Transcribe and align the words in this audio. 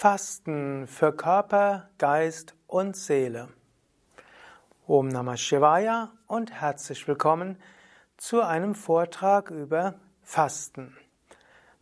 Fasten 0.00 0.86
für 0.86 1.12
Körper, 1.12 1.88
Geist 1.98 2.54
und 2.68 2.96
Seele. 2.96 3.48
Om 4.86 5.08
Namah 5.08 5.36
Shivaya 5.36 6.12
und 6.28 6.52
herzlich 6.52 7.08
willkommen 7.08 7.56
zu 8.16 8.42
einem 8.42 8.76
Vortrag 8.76 9.50
über 9.50 9.94
Fasten. 10.22 10.96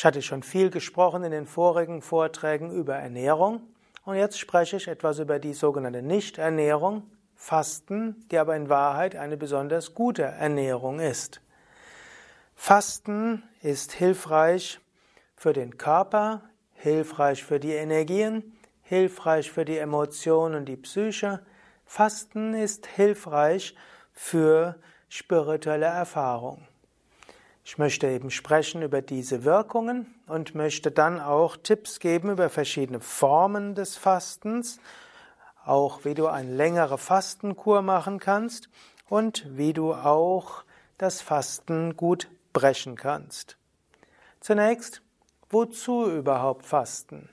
Ich 0.00 0.06
hatte 0.06 0.22
schon 0.22 0.42
viel 0.42 0.70
gesprochen 0.70 1.24
in 1.24 1.30
den 1.30 1.44
vorigen 1.44 2.00
Vorträgen 2.00 2.72
über 2.72 2.94
Ernährung 2.94 3.60
und 4.06 4.16
jetzt 4.16 4.38
spreche 4.38 4.78
ich 4.78 4.88
etwas 4.88 5.18
über 5.18 5.38
die 5.38 5.52
sogenannte 5.52 6.00
Nichternährung, 6.00 7.02
Fasten, 7.36 8.26
die 8.30 8.38
aber 8.38 8.56
in 8.56 8.70
Wahrheit 8.70 9.14
eine 9.14 9.36
besonders 9.36 9.92
gute 9.92 10.22
Ernährung 10.22 11.00
ist. 11.00 11.42
Fasten 12.54 13.42
ist 13.60 13.92
hilfreich 13.92 14.80
für 15.36 15.52
den 15.52 15.76
Körper, 15.76 16.44
hilfreich 16.72 17.44
für 17.44 17.60
die 17.60 17.72
Energien, 17.72 18.58
hilfreich 18.80 19.52
für 19.52 19.66
die 19.66 19.76
Emotionen 19.76 20.54
und 20.54 20.64
die 20.64 20.78
Psyche. 20.78 21.44
Fasten 21.84 22.54
ist 22.54 22.86
hilfreich 22.86 23.76
für 24.14 24.76
spirituelle 25.10 25.84
Erfahrung. 25.84 26.69
Ich 27.64 27.78
möchte 27.78 28.08
eben 28.08 28.30
sprechen 28.30 28.82
über 28.82 29.02
diese 29.02 29.44
Wirkungen 29.44 30.14
und 30.26 30.54
möchte 30.54 30.90
dann 30.90 31.20
auch 31.20 31.56
Tipps 31.56 32.00
geben 32.00 32.30
über 32.30 32.48
verschiedene 32.48 33.00
Formen 33.00 33.74
des 33.74 33.96
Fastens, 33.96 34.80
auch 35.64 36.04
wie 36.04 36.14
du 36.14 36.26
eine 36.26 36.50
längere 36.50 36.98
Fastenkur 36.98 37.82
machen 37.82 38.18
kannst 38.18 38.68
und 39.08 39.44
wie 39.56 39.72
du 39.72 39.92
auch 39.94 40.64
das 40.98 41.20
Fasten 41.20 41.96
gut 41.96 42.30
brechen 42.52 42.96
kannst. 42.96 43.56
Zunächst, 44.40 45.02
wozu 45.50 46.10
überhaupt 46.10 46.64
Fasten? 46.64 47.28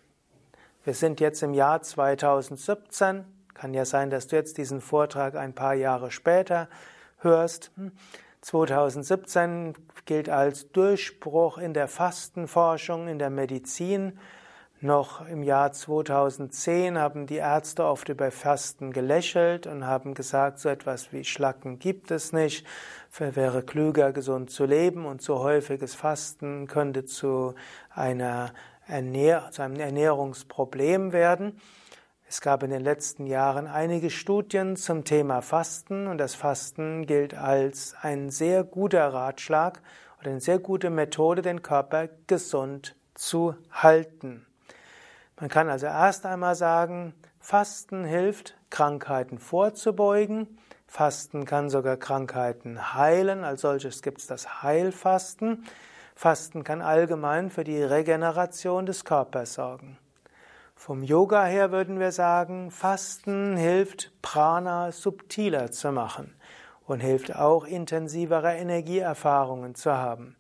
Wir 0.84 0.94
sind 0.94 1.20
jetzt 1.20 1.42
im 1.42 1.54
Jahr 1.54 1.82
2017. 1.82 3.26
Kann 3.54 3.74
ja 3.74 3.86
sein, 3.86 4.10
dass 4.10 4.28
du 4.28 4.36
jetzt 4.36 4.58
diesen 4.58 4.82
Vortrag 4.82 5.36
ein 5.36 5.54
paar 5.54 5.74
Jahre 5.74 6.12
später 6.12 6.70
hörst. 7.20 7.72
2017 8.48 9.74
gilt 10.06 10.30
als 10.30 10.72
Durchbruch 10.72 11.58
in 11.58 11.74
der 11.74 11.90
Fastenforschung, 11.90 13.10
in 13.10 13.20
der 13.20 13.30
Medizin. 13.30 14.18
Noch 14.80 15.28
im 15.28 15.44
Jahr 15.44 15.74
2010 15.74 16.98
haben 16.98 17.28
die 17.28 17.36
Ärzte 17.36 17.84
oft 17.84 18.08
über 18.08 18.32
Fasten 18.32 18.94
gelächelt 18.94 19.68
und 19.68 19.86
haben 19.86 20.14
gesagt, 20.14 20.60
so 20.60 20.70
etwas 20.70 21.12
wie 21.12 21.26
Schlacken 21.26 21.78
gibt 21.78 22.10
es 22.10 22.32
nicht. 22.32 22.66
Es 23.12 23.36
wäre 23.36 23.64
klüger, 23.64 24.14
gesund 24.14 24.50
zu 24.50 24.64
leben 24.64 25.06
und 25.06 25.22
zu 25.22 25.40
häufiges 25.40 25.94
Fasten 25.94 26.68
könnte 26.68 27.04
zu, 27.04 27.54
einer 27.90 28.54
Ernähr 28.88 29.50
zu 29.52 29.62
einem 29.62 29.78
Ernährungsproblem 29.78 31.12
werden. 31.12 31.60
Es 32.30 32.42
gab 32.42 32.62
in 32.62 32.72
den 32.72 32.82
letzten 32.82 33.26
Jahren 33.26 33.68
einige 33.68 34.10
Studien 34.10 34.76
zum 34.76 35.06
Thema 35.06 35.42
Fasten 35.42 36.08
und 36.08 36.18
das 36.18 36.36
Fasten 36.36 37.06
gilt 37.06 37.34
als 37.34 37.96
ein 38.02 38.32
sehr 38.32 38.66
guter 38.66 39.14
Ratschlag 39.14 39.82
oder 40.20 40.32
eine 40.32 40.42
sehr 40.42 40.60
gute 40.60 40.90
Methode, 40.90 41.42
den 41.42 41.62
Körper 41.62 42.10
gesund 42.28 42.98
zu 43.14 43.56
halten. 43.72 44.46
Man 45.40 45.50
kann 45.50 45.70
also 45.70 45.86
erst 45.86 46.26
einmal 46.26 46.56
sagen, 46.56 47.14
Fasten 47.40 48.04
hilft, 48.04 48.58
Krankheiten 48.70 49.40
vorzubeugen. 49.40 50.58
Fasten 50.86 51.46
kann 51.46 51.70
sogar 51.70 51.96
Krankheiten 51.96 52.94
heilen. 52.94 53.46
Als 53.46 53.62
solches 53.62 54.02
gibt 54.02 54.20
es 54.20 54.28
das 54.28 54.64
Heilfasten. 54.64 55.64
Fasten 56.14 56.66
kann 56.66 56.82
allgemein 56.82 57.50
für 57.50 57.64
die 57.64 57.82
Regeneration 57.82 58.86
des 58.86 59.06
Körpers 59.06 59.54
sorgen. 59.54 59.98
Vom 60.80 61.02
Yoga 61.02 61.44
her 61.44 61.72
würden 61.72 62.00
wir 62.00 62.12
sagen, 62.12 62.70
Fasten 62.70 63.58
hilft, 63.58 64.12
Prana 64.22 64.92
subtiler 64.92 65.72
zu 65.72 65.92
machen 65.92 66.36
und 66.86 67.00
hilft 67.00 67.36
auch, 67.36 67.66
intensivere 67.66 68.54
Energieerfahrungen 68.54 69.74
zu 69.74 69.92
haben. 69.92 70.38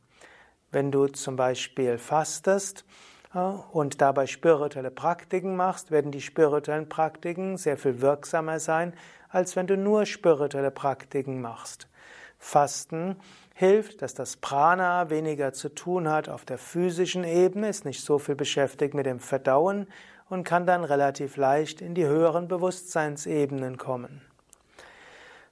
Wenn 0.71 0.91
du 0.91 1.07
zum 1.07 1.35
Beispiel 1.35 1.97
fastest 1.97 2.85
äh, 3.33 3.39
und 3.39 3.99
dabei 3.99 4.27
spirituelle 4.27 4.91
Praktiken 4.91 5.55
machst, 5.55 5.89
werden 5.89 6.11
die 6.11 6.21
spirituellen 6.21 6.87
Praktiken 6.87 7.57
sehr 7.57 7.75
viel 7.75 7.99
wirksamer 7.99 8.59
sein, 8.59 8.93
als 9.29 9.55
wenn 9.55 9.65
du 9.65 9.75
nur 9.75 10.05
spirituelle 10.05 10.71
Praktiken 10.71 11.41
machst. 11.41 11.89
Fasten 12.37 13.17
hilft, 13.57 14.03
dass 14.03 14.13
das 14.13 14.37
Prana 14.37 15.09
weniger 15.09 15.51
zu 15.51 15.69
tun 15.69 16.07
hat 16.07 16.29
auf 16.29 16.45
der 16.45 16.59
physischen 16.59 17.23
Ebene, 17.23 17.69
ist 17.69 17.85
nicht 17.85 18.05
so 18.05 18.19
viel 18.19 18.35
beschäftigt 18.35 18.93
mit 18.93 19.07
dem 19.07 19.19
Verdauen 19.19 19.87
und 20.29 20.43
kann 20.43 20.67
dann 20.67 20.83
relativ 20.83 21.37
leicht 21.37 21.81
in 21.81 21.95
die 21.95 22.05
höheren 22.05 22.47
Bewusstseinsebenen 22.47 23.77
kommen. 23.77 24.21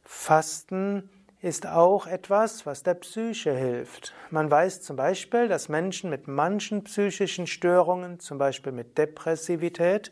Fasten 0.03 1.09
ist 1.41 1.65
auch 1.65 2.05
etwas, 2.05 2.67
was 2.67 2.83
der 2.83 2.93
Psyche 2.93 3.55
hilft. 3.55 4.13
Man 4.29 4.51
weiß 4.51 4.83
zum 4.83 4.97
Beispiel, 4.97 5.47
dass 5.47 5.67
Menschen 5.67 6.11
mit 6.11 6.27
manchen 6.27 6.83
psychischen 6.83 7.47
Störungen, 7.47 8.19
zum 8.19 8.37
Beispiel 8.37 8.71
mit 8.71 8.99
Depressivität, 8.99 10.11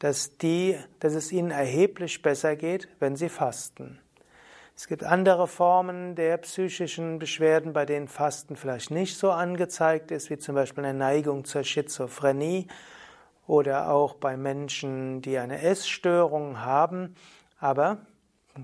dass, 0.00 0.38
die, 0.38 0.76
dass 0.98 1.14
es 1.14 1.30
ihnen 1.30 1.52
erheblich 1.52 2.20
besser 2.20 2.56
geht, 2.56 2.88
wenn 2.98 3.14
sie 3.14 3.28
fasten. 3.28 4.00
Es 4.80 4.86
gibt 4.86 5.02
andere 5.02 5.48
Formen 5.48 6.14
der 6.14 6.36
psychischen 6.36 7.18
Beschwerden, 7.18 7.72
bei 7.72 7.84
denen 7.84 8.06
Fasten 8.06 8.54
vielleicht 8.54 8.92
nicht 8.92 9.18
so 9.18 9.32
angezeigt 9.32 10.12
ist, 10.12 10.30
wie 10.30 10.38
zum 10.38 10.54
Beispiel 10.54 10.84
eine 10.84 10.96
Neigung 10.96 11.44
zur 11.44 11.64
Schizophrenie 11.64 12.68
oder 13.48 13.90
auch 13.90 14.14
bei 14.14 14.36
Menschen, 14.36 15.20
die 15.20 15.36
eine 15.36 15.62
Essstörung 15.62 16.60
haben. 16.60 17.16
Aber 17.58 17.98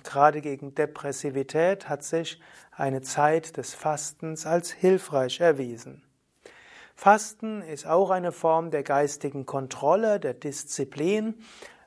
gerade 0.04 0.40
gegen 0.40 0.72
Depressivität 0.76 1.88
hat 1.88 2.04
sich 2.04 2.40
eine 2.70 3.02
Zeit 3.02 3.56
des 3.56 3.74
Fastens 3.74 4.46
als 4.46 4.70
hilfreich 4.70 5.40
erwiesen. 5.40 6.04
Fasten 6.94 7.60
ist 7.60 7.88
auch 7.88 8.10
eine 8.10 8.30
Form 8.30 8.70
der 8.70 8.84
geistigen 8.84 9.46
Kontrolle, 9.46 10.20
der 10.20 10.34
Disziplin. 10.34 11.34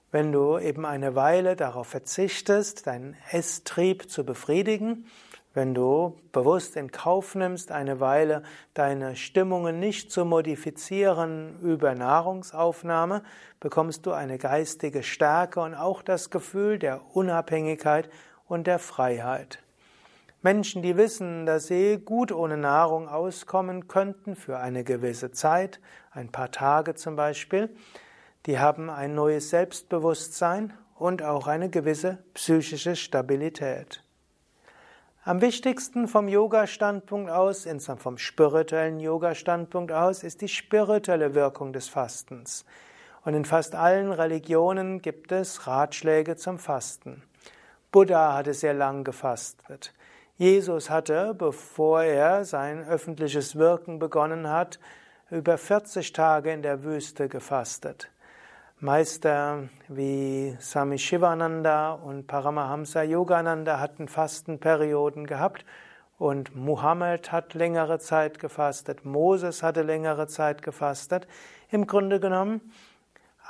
Wenn 0.10 0.32
du 0.32 0.58
eben 0.58 0.86
eine 0.86 1.16
Weile 1.16 1.58
darauf 1.58 1.88
verzichtest, 1.88 2.88
deinen 2.88 3.18
Esstrieb 3.32 4.10
zu 4.10 4.24
befriedigen, 4.26 5.06
wenn 5.54 5.74
du 5.74 6.18
bewusst 6.32 6.78
in 6.78 6.92
Kauf 6.92 7.36
nimmst, 7.36 7.72
eine 7.72 8.00
Weile 8.00 8.44
deine 8.74 9.18
Stimmungen 9.18 9.80
nicht 9.80 10.12
zu 10.12 10.24
modifizieren 10.24 11.60
über 11.62 11.94
Nahrungsaufnahme, 11.94 13.24
bekommst 13.60 14.06
du 14.06 14.14
eine 14.14 14.38
geistige 14.38 15.04
Stärke 15.04 15.60
und 15.60 15.76
auch 15.76 16.02
das 16.04 16.30
Gefühl 16.30 16.80
der 16.80 17.02
Unabhängigkeit 17.14 18.10
und 18.48 18.66
der 18.66 18.80
Freiheit. 18.80 19.60
Menschen, 20.42 20.84
die 20.84 20.96
wissen, 20.96 21.46
dass 21.46 21.68
sie 21.68 21.98
gut 21.98 22.32
ohne 22.32 22.56
Nahrung 22.56 23.10
auskommen 23.10 23.90
könnten 23.90 24.38
für 24.38 24.60
eine 24.60 24.86
gewisse 24.86 25.32
Zeit, 25.32 25.82
ein 26.12 26.32
paar 26.32 26.52
Tage 26.52 26.96
zum 26.96 27.18
Beispiel, 27.18 27.76
die 28.46 28.60
haben 28.60 28.90
ein 28.90 29.16
neues 29.16 29.50
Selbstbewusstsein 29.50 30.74
und 30.96 31.22
auch 31.24 31.48
eine 31.48 31.70
gewisse 31.70 32.20
psychische 32.34 32.96
Stabilität. 32.96 34.04
Am 35.24 35.42
wichtigsten 35.42 36.08
vom 36.08 36.30
Yoga-Standpunkt 36.30 37.30
aus, 37.30 37.66
insgesamt 37.66 38.02
vom 38.02 38.18
spirituellen 38.18 39.02
Yoga-Standpunkt 39.02 39.92
aus, 39.92 40.24
ist 40.24 40.40
die 40.40 40.48
spirituelle 40.48 41.36
Wirkung 41.36 41.74
des 41.74 41.90
Fastens. 41.90 42.64
Und 43.26 43.34
in 43.34 43.44
fast 43.44 43.76
allen 43.76 44.14
Religionen 44.14 45.02
gibt 45.02 45.34
es 45.34 45.68
Ratschläge 45.68 46.38
zum 46.38 46.58
Fasten. 46.58 47.24
Buddha 47.92 48.36
hatte 48.36 48.54
sehr 48.54 48.74
lang 48.74 49.04
gefastet. 49.04 49.94
Jesus 50.38 50.90
hatte, 50.90 51.34
bevor 51.34 52.04
er 52.04 52.46
sein 52.46 52.88
öffentliches 52.88 53.58
Wirken 53.58 54.00
begonnen 54.00 54.50
hat, 54.50 54.80
über 55.30 55.58
40 55.58 56.14
Tage 56.14 56.54
in 56.54 56.62
der 56.62 56.86
Wüste 56.86 57.28
gefastet. 57.28 58.10
Meister 58.80 59.70
wie 59.88 60.56
Swami 60.62 61.00
Shivananda 61.00 61.94
und 61.94 62.28
Paramahamsa 62.28 63.02
Yogananda 63.02 63.80
hatten 63.80 64.08
Fastenperioden 64.08 65.26
gehabt 65.26 65.66
und 66.20 66.56
Muhammad 66.56 67.32
hat 67.32 67.56
längere 67.56 67.98
Zeit 67.98 68.38
gefastet, 68.38 69.04
Moses 69.04 69.64
hatte 69.64 69.82
längere 69.82 70.28
Zeit 70.28 70.62
gefastet. 70.62 71.28
Im 71.72 71.88
Grunde 71.88 72.20
genommen 72.20 72.72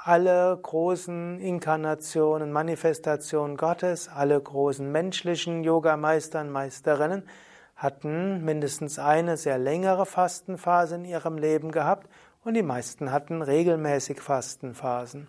alle 0.05 0.57
großen 0.63 1.41
Inkarnationen, 1.41 2.53
Manifestationen 2.53 3.57
Gottes, 3.57 4.07
alle 4.07 4.39
großen 4.39 4.89
menschlichen 4.89 5.65
Yogameister 5.65 6.39
und 6.39 6.51
Meisterinnen 6.53 7.27
hatten 7.75 8.45
mindestens 8.45 8.97
eine 8.97 9.35
sehr 9.35 9.57
längere 9.57 10.05
Fastenphase 10.05 10.95
in 10.95 11.03
ihrem 11.03 11.37
Leben 11.37 11.73
gehabt 11.73 12.07
und 12.47 12.53
die 12.53 12.63
meisten 12.63 13.11
hatten 13.11 13.41
regelmäßig 13.41 14.21
Fastenphasen. 14.21 15.27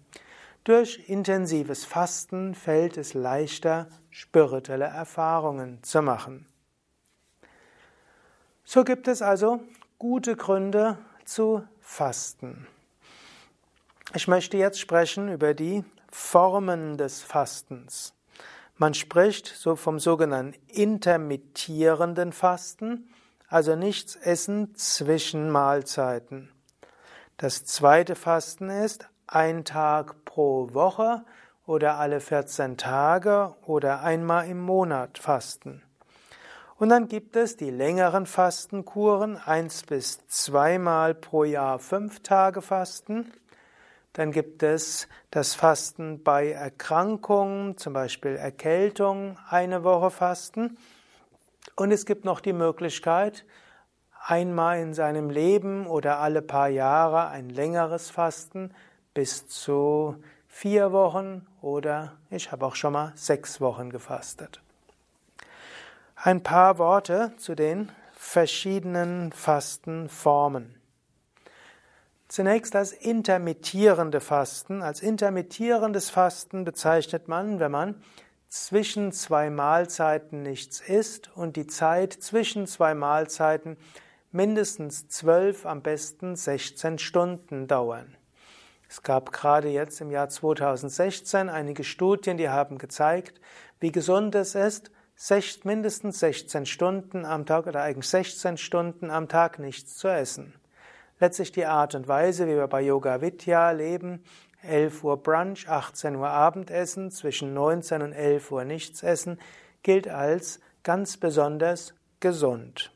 Durch 0.62 1.08
intensives 1.08 1.84
Fasten 1.84 2.54
fällt 2.54 2.96
es 2.96 3.12
leichter, 3.12 3.88
spirituelle 4.08 4.84
Erfahrungen 4.84 5.82
zu 5.82 6.00
machen. 6.00 6.46
So 8.62 8.84
gibt 8.84 9.08
es 9.08 9.20
also 9.20 9.60
gute 9.98 10.36
Gründe 10.36 10.96
zu 11.24 11.66
fasten. 11.80 12.68
Ich 14.14 14.28
möchte 14.28 14.56
jetzt 14.56 14.78
sprechen 14.78 15.28
über 15.28 15.54
die 15.54 15.84
Formen 16.12 16.98
des 16.98 17.20
Fastens. 17.20 18.14
Man 18.76 18.94
spricht 18.94 19.48
so 19.48 19.74
vom 19.74 19.98
sogenannten 19.98 20.56
intermittierenden 20.68 22.32
Fasten, 22.32 23.12
also 23.48 23.74
nichts 23.74 24.14
essen 24.14 24.76
zwischen 24.76 25.50
Mahlzeiten. 25.50 26.52
Das 27.40 27.64
zweite 27.64 28.16
Fasten 28.16 28.68
ist 28.68 29.08
ein 29.28 29.64
Tag 29.64 30.24
pro 30.24 30.74
Woche 30.74 31.24
oder 31.66 31.96
alle 31.96 32.18
14 32.18 32.76
Tage 32.76 33.54
oder 33.64 34.02
einmal 34.02 34.48
im 34.48 34.58
Monat 34.58 35.18
fasten. 35.18 35.84
Und 36.78 36.88
dann 36.88 37.06
gibt 37.06 37.36
es 37.36 37.56
die 37.56 37.70
längeren 37.70 38.26
Fastenkuren, 38.26 39.36
eins 39.36 39.84
bis 39.84 40.26
zweimal 40.26 41.14
pro 41.14 41.44
Jahr 41.44 41.78
fünf 41.78 42.24
Tage 42.24 42.60
Fasten. 42.60 43.32
Dann 44.14 44.32
gibt 44.32 44.64
es 44.64 45.06
das 45.30 45.54
Fasten 45.54 46.24
bei 46.24 46.50
Erkrankungen, 46.50 47.78
zum 47.78 47.92
Beispiel 47.92 48.34
Erkältung, 48.34 49.38
eine 49.48 49.84
Woche 49.84 50.10
Fasten. 50.10 50.76
Und 51.76 51.92
es 51.92 52.04
gibt 52.04 52.24
noch 52.24 52.40
die 52.40 52.52
Möglichkeit, 52.52 53.44
einmal 54.26 54.80
in 54.80 54.94
seinem 54.94 55.30
Leben 55.30 55.86
oder 55.86 56.18
alle 56.18 56.42
paar 56.42 56.68
Jahre 56.68 57.28
ein 57.28 57.48
längeres 57.48 58.10
Fasten 58.10 58.74
bis 59.14 59.48
zu 59.48 60.16
vier 60.46 60.92
Wochen 60.92 61.46
oder 61.60 62.12
ich 62.30 62.52
habe 62.52 62.66
auch 62.66 62.74
schon 62.74 62.92
mal 62.92 63.12
sechs 63.14 63.60
Wochen 63.60 63.90
gefastet. 63.90 64.60
Ein 66.16 66.42
paar 66.42 66.78
Worte 66.78 67.32
zu 67.36 67.54
den 67.54 67.92
verschiedenen 68.14 69.32
Fastenformen. 69.32 70.74
Zunächst 72.26 72.74
das 72.74 72.92
intermittierende 72.92 74.20
Fasten. 74.20 74.82
Als 74.82 75.00
intermittierendes 75.00 76.10
Fasten 76.10 76.64
bezeichnet 76.64 77.28
man, 77.28 77.58
wenn 77.60 77.70
man 77.70 78.02
zwischen 78.48 79.12
zwei 79.12 79.48
Mahlzeiten 79.48 80.42
nichts 80.42 80.80
isst 80.80 81.30
und 81.36 81.56
die 81.56 81.66
Zeit 81.66 82.12
zwischen 82.12 82.66
zwei 82.66 82.94
Mahlzeiten 82.94 83.76
mindestens 84.30 85.08
zwölf, 85.08 85.66
am 85.66 85.82
besten 85.82 86.36
16 86.36 86.98
Stunden 86.98 87.66
dauern. 87.66 88.16
Es 88.88 89.02
gab 89.02 89.32
gerade 89.32 89.68
jetzt 89.68 90.00
im 90.00 90.10
Jahr 90.10 90.28
2016 90.28 91.48
einige 91.48 91.84
Studien, 91.84 92.38
die 92.38 92.48
haben 92.48 92.78
gezeigt, 92.78 93.40
wie 93.80 93.92
gesund 93.92 94.34
es 94.34 94.54
ist, 94.54 94.90
mindestens 95.64 96.20
16 96.20 96.64
Stunden 96.64 97.24
am 97.24 97.44
Tag 97.44 97.66
oder 97.66 97.82
eigentlich 97.82 98.08
16 98.08 98.56
Stunden 98.56 99.10
am 99.10 99.28
Tag 99.28 99.58
nichts 99.58 99.96
zu 99.96 100.08
essen. 100.08 100.54
Letztlich 101.20 101.52
die 101.52 101.66
Art 101.66 101.94
und 101.94 102.06
Weise, 102.06 102.46
wie 102.46 102.54
wir 102.54 102.68
bei 102.68 102.80
Yoga 102.80 103.20
Vidya 103.20 103.72
leben, 103.72 104.22
11 104.62 105.04
Uhr 105.04 105.22
Brunch, 105.22 105.68
18 105.68 106.16
Uhr 106.16 106.28
Abendessen, 106.28 107.10
zwischen 107.10 107.54
19 107.54 108.02
und 108.02 108.12
11 108.12 108.52
Uhr 108.52 108.64
nichts 108.64 109.02
essen, 109.02 109.38
gilt 109.82 110.08
als 110.08 110.60
ganz 110.82 111.16
besonders 111.16 111.94
gesund. 112.20 112.92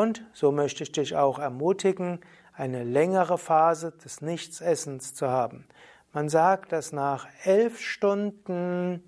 Und 0.00 0.24
so 0.32 0.50
möchte 0.50 0.82
ich 0.82 0.92
dich 0.92 1.14
auch 1.14 1.38
ermutigen, 1.38 2.20
eine 2.54 2.84
längere 2.84 3.36
Phase 3.36 3.92
des 3.92 4.22
Nichtsessens 4.22 5.12
zu 5.12 5.28
haben. 5.28 5.66
Man 6.14 6.30
sagt, 6.30 6.72
dass 6.72 6.92
nach 6.92 7.26
elf 7.44 7.78
Stunden 7.78 9.04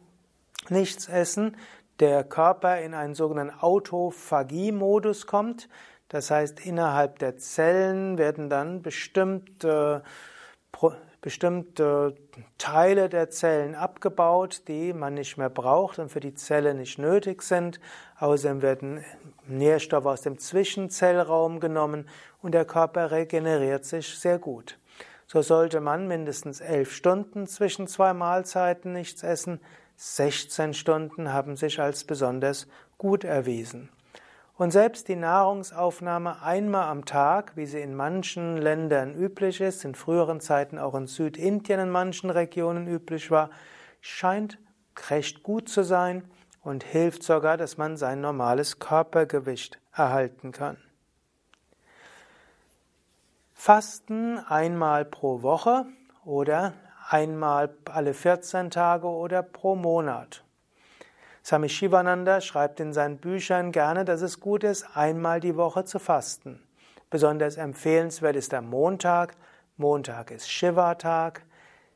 Nichtsessen 0.69 1.57
der 1.99 2.25
Körper 2.25 2.79
in 2.83 2.93
einen 2.93 3.15
sogenannten 3.15 3.59
Autophagie-Modus 3.59 5.27
kommt. 5.27 5.71
Das 6.09 6.31
heißt, 6.31 6.61
innerhalb 6.67 7.19
der 7.21 7.39
Zellen 7.39 8.19
werden 8.19 8.51
dann 8.51 8.83
bestimmte, 8.83 10.03
bestimmte 11.23 12.17
Teile 12.59 13.09
der 13.09 13.31
Zellen 13.31 13.75
abgebaut, 13.75 14.63
die 14.69 14.93
man 14.93 15.15
nicht 15.15 15.39
mehr 15.39 15.49
braucht 15.49 15.99
und 15.99 16.11
für 16.11 16.21
die 16.21 16.35
Zelle 16.35 16.75
nicht 16.75 16.99
nötig 16.99 17.43
sind. 17.43 17.81
Außerdem 18.19 18.61
werden 18.61 19.05
Nährstoffe 19.47 20.07
aus 20.07 20.21
dem 20.21 20.39
Zwischenzellraum 20.39 21.61
genommen 21.61 22.09
und 22.43 22.53
der 22.53 22.65
Körper 22.65 23.13
regeneriert 23.13 23.85
sich 23.85 24.19
sehr 24.19 24.39
gut. 24.39 24.79
So 25.29 25.41
sollte 25.41 25.81
man 25.81 26.09
mindestens 26.09 26.61
elf 26.61 26.93
Stunden 26.93 27.47
zwischen 27.47 27.87
zwei 27.87 28.13
Mahlzeiten 28.13 28.93
nichts 28.93 29.23
essen, 29.23 29.61
16 29.97 30.75
Stunden 30.75 31.33
haben 31.33 31.57
sich 31.57 31.81
als 31.81 32.03
besonders 32.03 32.67
gut 32.99 33.23
erwiesen. 33.23 33.89
Und 34.63 34.71
selbst 34.71 35.09
die 35.09 35.17
Nahrungsaufnahme 35.17 36.41
einmal 36.41 36.89
am 36.89 37.05
Tag, 37.05 37.57
wie 37.57 37.67
sie 37.67 37.81
in 37.81 37.97
manchen 37.97 38.57
Ländern 38.57 39.13
üblich 39.13 39.61
ist, 39.61 39.85
in 39.85 39.97
früheren 39.97 40.39
Zeiten 40.39 40.79
auch 40.79 40.95
in 40.95 41.09
Südindien 41.09 41.81
in 41.81 41.91
manchen 41.91 42.31
Regionen 42.31 42.87
üblich 42.87 43.33
war, 43.33 43.51
scheint 44.01 44.61
recht 45.11 45.43
gut 45.43 45.69
zu 45.69 45.83
sein 45.83 46.31
und 46.61 46.85
hilft 46.85 47.25
sogar, 47.25 47.57
dass 47.57 47.77
man 47.77 47.97
sein 47.97 48.21
normales 48.21 48.79
Körpergewicht 48.79 49.81
erhalten 49.93 50.53
kann. 50.53 50.77
Fasten 53.55 54.39
einmal 54.39 55.05
pro 55.05 55.43
Woche 55.43 55.87
oder 56.25 56.75
einmal 57.09 57.75
alle 57.87 58.15
14 58.15 58.71
Tage 58.71 59.09
oder 59.09 59.43
pro 59.43 59.75
Monat. 59.75 60.42
Swami 61.45 61.69
Shivananda 61.69 62.41
schreibt 62.41 62.79
in 62.79 62.93
seinen 62.93 63.19
Büchern 63.19 63.73
gerne, 63.73 64.05
dass 64.05 64.23
es 64.23 64.39
gut 64.39 64.63
ist, 64.63 64.87
einmal 64.97 65.41
die 65.41 65.57
Woche 65.57 65.85
zu 65.85 65.99
fasten. 65.99 66.63
Besonders 67.11 67.57
empfehlenswert 67.57 68.37
ist 68.37 68.53
der 68.53 68.63
Montag. 68.63 69.35
Montag 69.77 70.31
ist 70.31 70.49
Shiva-Tag. 70.49 71.43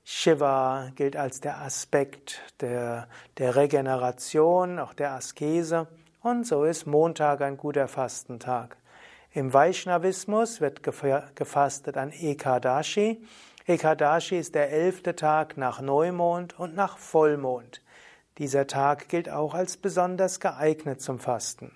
Shiva 0.04 0.90
gilt 0.94 1.16
als 1.16 1.40
der 1.40 1.60
Aspekt 1.60 2.42
der, 2.60 3.08
der 3.38 3.56
Regeneration, 3.56 4.78
auch 4.78 4.94
der 4.94 5.12
Askese. 5.12 5.86
Und 6.22 6.46
so 6.46 6.64
ist 6.64 6.86
Montag 6.86 7.40
ein 7.40 7.56
guter 7.56 7.86
Fastentag. 7.86 8.76
Im 9.32 9.52
Vaishnavismus 9.52 10.60
wird 10.60 10.82
gefastet 10.82 11.96
an 11.96 12.12
Ekadashi. 12.12 13.22
Ekadashi 13.66 14.38
ist 14.38 14.54
der 14.54 14.70
elfte 14.72 15.14
Tag 15.14 15.56
nach 15.56 15.80
Neumond 15.80 16.58
und 16.58 16.74
nach 16.74 16.98
Vollmond. 16.98 17.80
Dieser 18.38 18.66
Tag 18.66 19.08
gilt 19.08 19.30
auch 19.30 19.54
als 19.54 19.76
besonders 19.76 20.40
geeignet 20.40 21.00
zum 21.00 21.18
Fasten. 21.18 21.72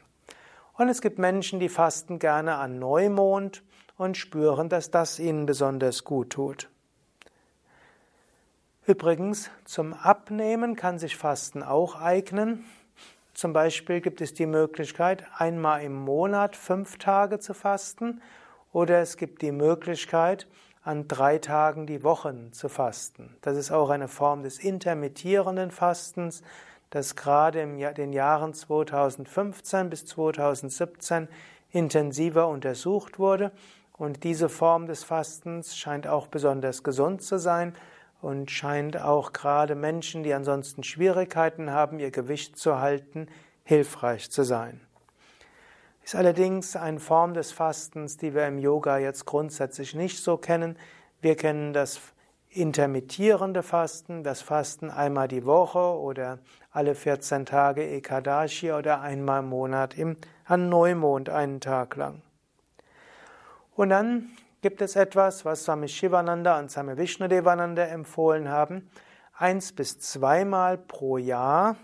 Und 0.74 0.88
es 0.88 1.00
gibt 1.00 1.18
Menschen, 1.18 1.60
die 1.60 1.68
fasten 1.68 2.18
gerne 2.18 2.56
an 2.56 2.78
Neumond 2.78 3.62
und 3.96 4.16
spüren, 4.16 4.68
dass 4.68 4.90
das 4.90 5.18
ihnen 5.18 5.46
besonders 5.46 6.04
gut 6.04 6.30
tut. 6.30 6.68
Übrigens, 8.86 9.50
zum 9.64 9.92
Abnehmen 9.92 10.76
kann 10.76 10.98
sich 10.98 11.16
Fasten 11.16 11.62
auch 11.62 12.00
eignen. 12.00 12.64
Zum 13.34 13.52
Beispiel 13.52 14.00
gibt 14.00 14.20
es 14.20 14.34
die 14.34 14.46
Möglichkeit, 14.46 15.24
einmal 15.36 15.82
im 15.82 15.94
Monat 15.94 16.56
fünf 16.56 16.98
Tage 16.98 17.38
zu 17.38 17.54
fasten 17.54 18.20
oder 18.72 19.00
es 19.00 19.16
gibt 19.16 19.42
die 19.42 19.52
Möglichkeit, 19.52 20.46
an 20.82 21.08
drei 21.08 21.38
Tagen 21.38 21.86
die 21.86 22.02
Wochen 22.02 22.52
zu 22.52 22.68
fasten. 22.68 23.36
Das 23.42 23.56
ist 23.56 23.70
auch 23.70 23.90
eine 23.90 24.08
Form 24.08 24.42
des 24.42 24.58
intermittierenden 24.58 25.70
Fastens, 25.70 26.42
das 26.88 27.16
gerade 27.16 27.60
in 27.60 27.78
den 27.78 28.12
Jahren 28.12 28.54
2015 28.54 29.90
bis 29.90 30.06
2017 30.06 31.28
intensiver 31.70 32.48
untersucht 32.48 33.18
wurde. 33.18 33.52
Und 33.92 34.24
diese 34.24 34.48
Form 34.48 34.86
des 34.86 35.04
Fastens 35.04 35.76
scheint 35.76 36.06
auch 36.06 36.26
besonders 36.26 36.82
gesund 36.82 37.22
zu 37.22 37.38
sein 37.38 37.74
und 38.22 38.50
scheint 38.50 39.00
auch 39.00 39.32
gerade 39.32 39.74
Menschen, 39.74 40.22
die 40.22 40.32
ansonsten 40.32 40.82
Schwierigkeiten 40.82 41.70
haben, 41.70 41.98
ihr 41.98 42.10
Gewicht 42.10 42.56
zu 42.56 42.80
halten, 42.80 43.28
hilfreich 43.64 44.30
zu 44.30 44.42
sein. 44.42 44.80
Ist 46.04 46.14
allerdings 46.14 46.76
eine 46.76 47.00
Form 47.00 47.34
des 47.34 47.52
Fastens, 47.52 48.16
die 48.16 48.34
wir 48.34 48.46
im 48.46 48.58
Yoga 48.58 48.98
jetzt 48.98 49.26
grundsätzlich 49.26 49.94
nicht 49.94 50.22
so 50.22 50.36
kennen. 50.36 50.76
Wir 51.20 51.36
kennen 51.36 51.72
das 51.72 52.00
intermittierende 52.50 53.62
Fasten, 53.62 54.24
das 54.24 54.42
Fasten 54.42 54.90
einmal 54.90 55.28
die 55.28 55.44
Woche 55.44 55.78
oder 55.78 56.40
alle 56.72 56.94
14 56.94 57.46
Tage 57.46 57.84
Ekadashi 57.84 58.72
oder 58.72 59.00
einmal 59.00 59.40
im 59.40 59.48
Monat 59.48 59.96
im, 59.96 60.16
an 60.44 60.68
Neumond 60.68 61.28
einen 61.28 61.60
Tag 61.60 61.94
lang. 61.96 62.22
Und 63.76 63.90
dann 63.90 64.30
gibt 64.62 64.82
es 64.82 64.96
etwas, 64.96 65.44
was 65.44 65.64
Swami 65.64 65.88
Shivananda 65.88 66.58
und 66.58 66.70
Swami 66.70 66.96
Vishnudevananda 66.96 67.84
empfohlen 67.84 68.48
haben, 68.48 68.90
eins 69.32 69.72
bis 69.72 70.00
zweimal 70.00 70.76
pro 70.76 71.18
Jahr 71.18 71.76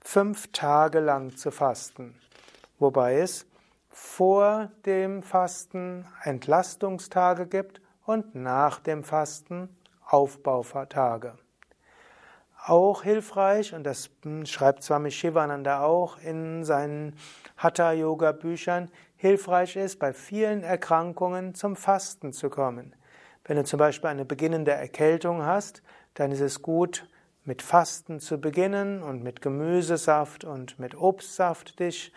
fünf 0.00 0.52
Tage 0.52 1.00
lang 1.00 1.36
zu 1.36 1.50
fasten. 1.50 2.14
wobei 2.78 3.18
es 3.18 3.46
vor 3.94 4.72
dem 4.86 5.22
Fasten 5.22 6.04
Entlastungstage 6.24 7.46
gibt 7.46 7.80
und 8.04 8.34
nach 8.34 8.80
dem 8.80 9.04
Fasten 9.04 9.68
Aufbautage. 10.04 11.34
Auch 12.66 13.04
hilfreich, 13.04 13.72
und 13.72 13.84
das 13.84 14.10
schreibt 14.46 14.82
Swami 14.82 15.12
Shivananda 15.12 15.84
auch 15.84 16.18
in 16.18 16.64
seinen 16.64 17.14
Hatha-Yoga-Büchern, 17.56 18.90
hilfreich 19.16 19.76
ist, 19.76 20.00
bei 20.00 20.12
vielen 20.12 20.64
Erkrankungen 20.64 21.54
zum 21.54 21.76
Fasten 21.76 22.32
zu 22.32 22.50
kommen. 22.50 22.96
Wenn 23.44 23.58
du 23.58 23.64
zum 23.64 23.78
Beispiel 23.78 24.10
eine 24.10 24.24
beginnende 24.24 24.72
Erkältung 24.72 25.46
hast, 25.46 25.82
dann 26.14 26.32
ist 26.32 26.40
es 26.40 26.62
gut, 26.62 27.06
mit 27.44 27.62
Fasten 27.62 28.18
zu 28.18 28.40
beginnen 28.40 29.04
und 29.04 29.22
mit 29.22 29.40
Gemüsesaft 29.40 30.42
und 30.42 30.80
mit 30.80 30.96
Obstsaft 30.96 31.78
dich 31.78 32.12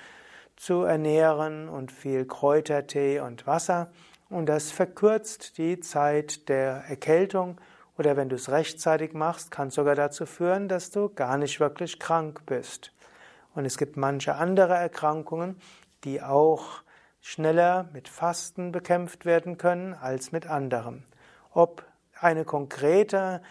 zu 0.58 0.82
ernähren 0.82 1.70
und 1.70 1.92
viel 1.92 2.26
Kräutertee 2.26 3.22
und 3.22 3.48
Wasser. 3.48 3.90
Und 4.30 4.48
das 4.48 4.72
verkürzt 4.72 5.58
die 5.58 5.80
Zeit 5.80 6.50
der 6.50 6.84
Erkältung 6.90 7.62
oder 7.98 8.16
wenn 8.16 8.30
du 8.30 8.36
es 8.36 8.50
rechtzeitig 8.50 9.14
machst, 9.14 9.50
kann 9.50 9.70
es 9.70 9.76
sogar 9.76 9.96
dazu 9.96 10.26
führen, 10.26 10.68
dass 10.68 10.92
du 10.92 11.10
gar 11.10 11.38
nicht 11.38 11.60
wirklich 11.60 12.00
krank 12.00 12.46
bist. 12.46 12.92
Und 13.56 13.66
es 13.66 13.78
gibt 13.78 13.98
manche 13.98 14.36
andere 14.36 14.76
Erkrankungen, 14.76 15.60
die 16.04 16.22
auch 16.22 16.84
schneller 17.22 17.90
mit 17.94 18.08
Fasten 18.08 18.72
bekämpft 18.72 19.26
werden 19.26 19.58
können 19.58 19.96
als 19.96 20.32
mit 20.32 20.48
anderem. 20.48 21.04
Ob 21.52 21.84
eine 22.20 22.46
konkrete 22.46 23.42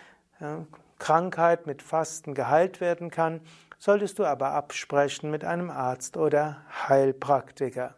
Krankheit 0.99 1.67
mit 1.67 1.83
Fasten 1.83 2.35
geheilt 2.35 2.81
werden 2.81 3.11
kann, 3.11 3.41
solltest 3.79 4.19
du 4.19 4.25
aber 4.25 4.53
absprechen 4.53 5.31
mit 5.31 5.45
einem 5.45 5.71
Arzt 5.71 6.17
oder 6.17 6.63
Heilpraktiker. 6.89 7.95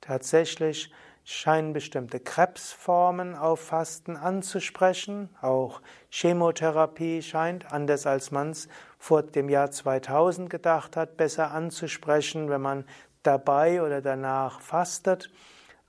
Tatsächlich 0.00 0.92
scheinen 1.24 1.72
bestimmte 1.72 2.18
Krebsformen 2.18 3.36
auf 3.36 3.60
Fasten 3.60 4.16
anzusprechen. 4.16 5.28
Auch 5.40 5.80
Chemotherapie 6.10 7.22
scheint, 7.22 7.72
anders 7.72 8.06
als 8.06 8.30
man 8.30 8.50
es 8.50 8.68
vor 8.98 9.22
dem 9.22 9.48
Jahr 9.48 9.70
2000 9.70 10.50
gedacht 10.50 10.96
hat, 10.96 11.16
besser 11.16 11.52
anzusprechen, 11.52 12.48
wenn 12.50 12.60
man 12.60 12.84
dabei 13.22 13.82
oder 13.82 14.00
danach 14.00 14.60
fastet. 14.60 15.30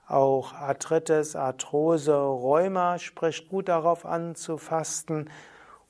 Auch 0.06 0.52
Arthritis, 0.52 1.34
Arthrose, 1.34 2.14
Rheuma 2.14 2.98
spricht 2.98 3.48
gut 3.48 3.68
darauf 3.68 4.04
an 4.04 4.34
zu 4.34 4.58
fasten 4.58 5.30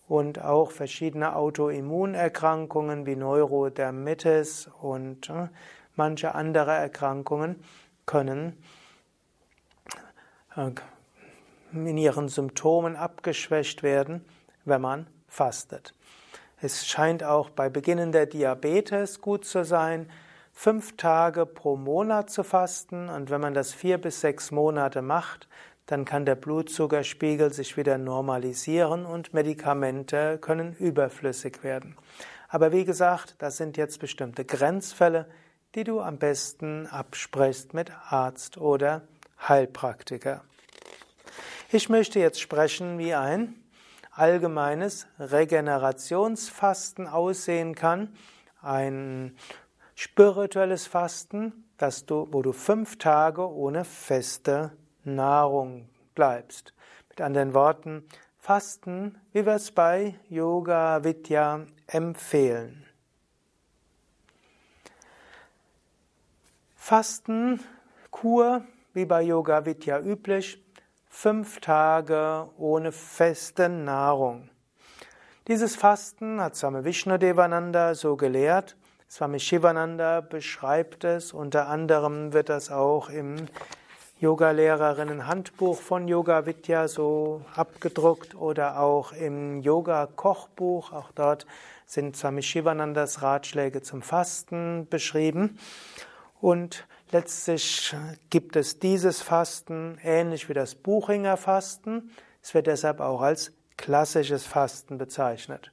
und 0.09 0.43
auch 0.43 0.71
verschiedene 0.71 1.35
Autoimmunerkrankungen 1.35 3.07
wie 3.07 3.17
Neurodermitis 3.17 4.69
und 4.81 5.31
äh, 5.31 5.49
manche 5.97 6.35
andere 6.35 6.73
Erkrankungen 6.73 7.63
können 8.07 8.63
äh, 10.57 10.71
in 11.73 11.97
ihren 11.97 12.29
Symptomen 12.29 12.97
abgeschwächt 12.97 13.83
werden, 13.83 14.25
wenn 14.65 14.81
man 14.81 15.07
fastet. 15.27 15.95
Es 16.61 16.87
scheint 16.87 17.25
auch 17.25 17.51
bei 17.51 17.69
beginnender 17.69 18.27
Diabetes 18.27 19.21
gut 19.21 19.45
zu 19.45 19.65
sein, 19.65 20.09
fünf 20.53 20.97
Tage 20.97 21.47
pro 21.47 21.77
Monat 21.77 22.31
zu 22.31 22.45
fasten 22.45 23.09
und 23.09 23.29
wenn 23.29 23.41
man 23.41 23.55
das 23.55 23.75
vier 23.75 23.99
bis 23.99 24.21
sechs 24.21 24.51
Monate 24.53 25.03
macht, 25.03 25.49
dann 25.87 26.05
kann 26.05 26.25
der 26.25 26.35
Blutzuckerspiegel 26.35 27.53
sich 27.53 27.77
wieder 27.77 27.99
normalisieren 27.99 29.05
und 29.05 29.35
Medikamente 29.35 30.39
können 30.39 30.75
überflüssig 30.75 31.63
werden. 31.63 31.97
Aber 32.49 32.73
wie 32.73 32.85
gesagt, 32.85 33.37
das 33.39 33.57
sind 33.57 33.77
jetzt 33.77 33.99
bestimmte 34.01 34.45
Grenzfälle, 34.45 35.27
die 35.75 35.85
du 35.85 36.01
am 36.01 36.19
besten 36.19 36.87
absprichst 36.87 37.75
mit 37.75 37.91
Arzt 38.09 38.59
oder 38.59 39.03
Heilpraktiker. 39.49 40.45
Ich 41.71 41.89
möchte 41.89 42.21
jetzt 42.21 42.41
sprechen, 42.41 42.99
wie 42.99 43.15
ein 43.15 43.57
allgemeines 44.13 45.09
Regenerationsfasten 45.19 47.09
aussehen 47.09 47.75
kann, 47.75 48.15
ein 48.63 49.37
spirituelles 49.97 50.87
Fasten, 50.87 51.65
dass 51.77 52.07
du, 52.07 52.29
wo 52.31 52.43
du 52.43 52.53
fünf 52.53 52.97
Tage 52.99 53.51
ohne 53.51 53.85
feste 53.85 54.71
Nahrung 55.05 55.89
bleibst. 56.15 56.75
Mit 57.09 57.21
anderen 57.21 57.55
Worten, 57.55 58.05
Fasten, 58.39 59.19
wie 59.33 59.47
wir 59.47 59.55
es 59.55 59.71
bei 59.71 60.15
Yoga 60.29 61.05
Vidya 61.05 61.67
empfehlen. 61.87 62.85
Fasten, 66.77 67.61
Kur, 68.11 68.63
wie 68.93 69.07
bei 69.07 69.23
Yoga 69.23 69.65
Vidya 69.65 70.01
üblich, 70.01 70.63
fünf 71.09 71.61
Tage 71.61 72.51
ohne 72.59 72.93
feste 72.93 73.69
Nahrung. 73.69 74.51
Dieses 75.49 75.77
Fasten 75.77 76.41
hat 76.41 76.57
Swami 76.57 76.85
Vishnudevananda 76.85 77.95
so 77.95 78.17
gelehrt. 78.17 78.77
Swami 79.09 79.41
Shivananda 79.41 80.21
beschreibt 80.21 81.05
es. 81.05 81.33
Unter 81.33 81.69
anderem 81.69 82.33
wird 82.33 82.49
das 82.49 82.71
auch 82.71 83.09
im 83.09 83.47
Yogalehrerinnen-Handbuch 84.25 85.79
von 85.79 86.09
Yoga 86.09 86.47
Vidya 86.47 86.89
so 86.89 87.43
abgedruckt 87.55 88.35
oder 88.35 88.81
auch 88.81 89.13
im 89.13 89.61
Yoga-Kochbuch. 89.61 90.93
Auch 90.93 91.13
dort 91.13 91.45
sind 91.85 92.17
Swami 92.17 92.43
Shivanandas 92.43 93.21
Ratschläge 93.21 93.83
zum 93.83 94.01
Fasten 94.01 94.87
beschrieben. 94.89 95.59
Und 96.41 96.87
letztlich 97.13 97.95
gibt 98.31 98.57
es 98.57 98.79
dieses 98.79 99.21
Fasten 99.21 99.99
ähnlich 100.03 100.49
wie 100.49 100.55
das 100.55 100.75
Buchinger 100.75 101.37
Fasten. 101.37 102.11
Es 102.43 102.55
wird 102.55 102.67
deshalb 102.67 103.01
auch 103.01 103.21
als 103.21 103.53
klassisches 103.77 104.47
Fasten 104.47 104.97
bezeichnet. 104.97 105.71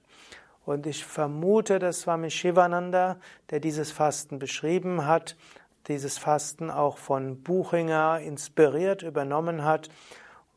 Und 0.66 0.88
ich 0.88 1.06
vermute, 1.06 1.80
dass 1.80 2.02
Swami 2.02 2.30
Shivananda, 2.30 3.16
der 3.50 3.62
dieses 3.62 3.92
Fasten 3.92 4.40
beschrieben 4.40 5.06
hat, 5.06 5.38
dieses 5.88 6.18
Fasten 6.18 6.70
auch 6.70 6.98
von 6.98 7.42
Buchinger 7.42 8.20
inspiriert 8.20 9.02
übernommen 9.04 9.64
hat. 9.64 9.90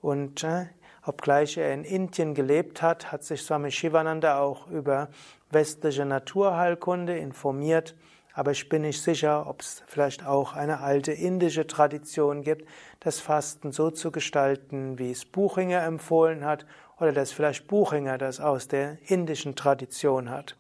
Und 0.00 0.45
äh, 0.45 0.66
obgleich 1.04 1.57
er 1.57 1.73
in 1.73 1.85
Indien 1.85 2.35
gelebt 2.35 2.83
hat, 2.83 3.12
hat 3.12 3.25
sich 3.25 3.43
Swami 3.43 3.71
Shivananda 3.71 4.38
auch 4.38 4.69
über 4.69 5.09
westliche 5.50 6.04
Naturheilkunde 6.04 7.16
informiert. 7.16 7.95
Aber 8.37 8.50
ich 8.50 8.69
bin 8.69 8.83
nicht 8.83 9.00
sicher, 9.00 9.47
ob 9.49 9.61
es 9.61 9.85
vielleicht 9.87 10.26
auch 10.26 10.54
eine 10.54 10.81
alte 10.81 11.12
indische 11.12 11.69
Tradition 11.69 12.43
gibt, 12.43 12.69
das 12.99 13.21
Fasten 13.21 13.71
so 13.71 13.90
zu 13.90 14.11
gestalten, 14.11 14.99
wie 14.99 15.12
es 15.12 15.25
Buchinger 15.25 15.85
empfohlen 15.85 16.45
hat, 16.45 16.66
oder 16.99 17.12
dass 17.12 17.33
vielleicht 17.33 17.69
Buchinger 17.69 18.19
das 18.19 18.40
aus 18.40 18.66
der 18.66 18.99
indischen 19.07 19.54
Tradition 19.54 20.31
hat. 20.31 20.57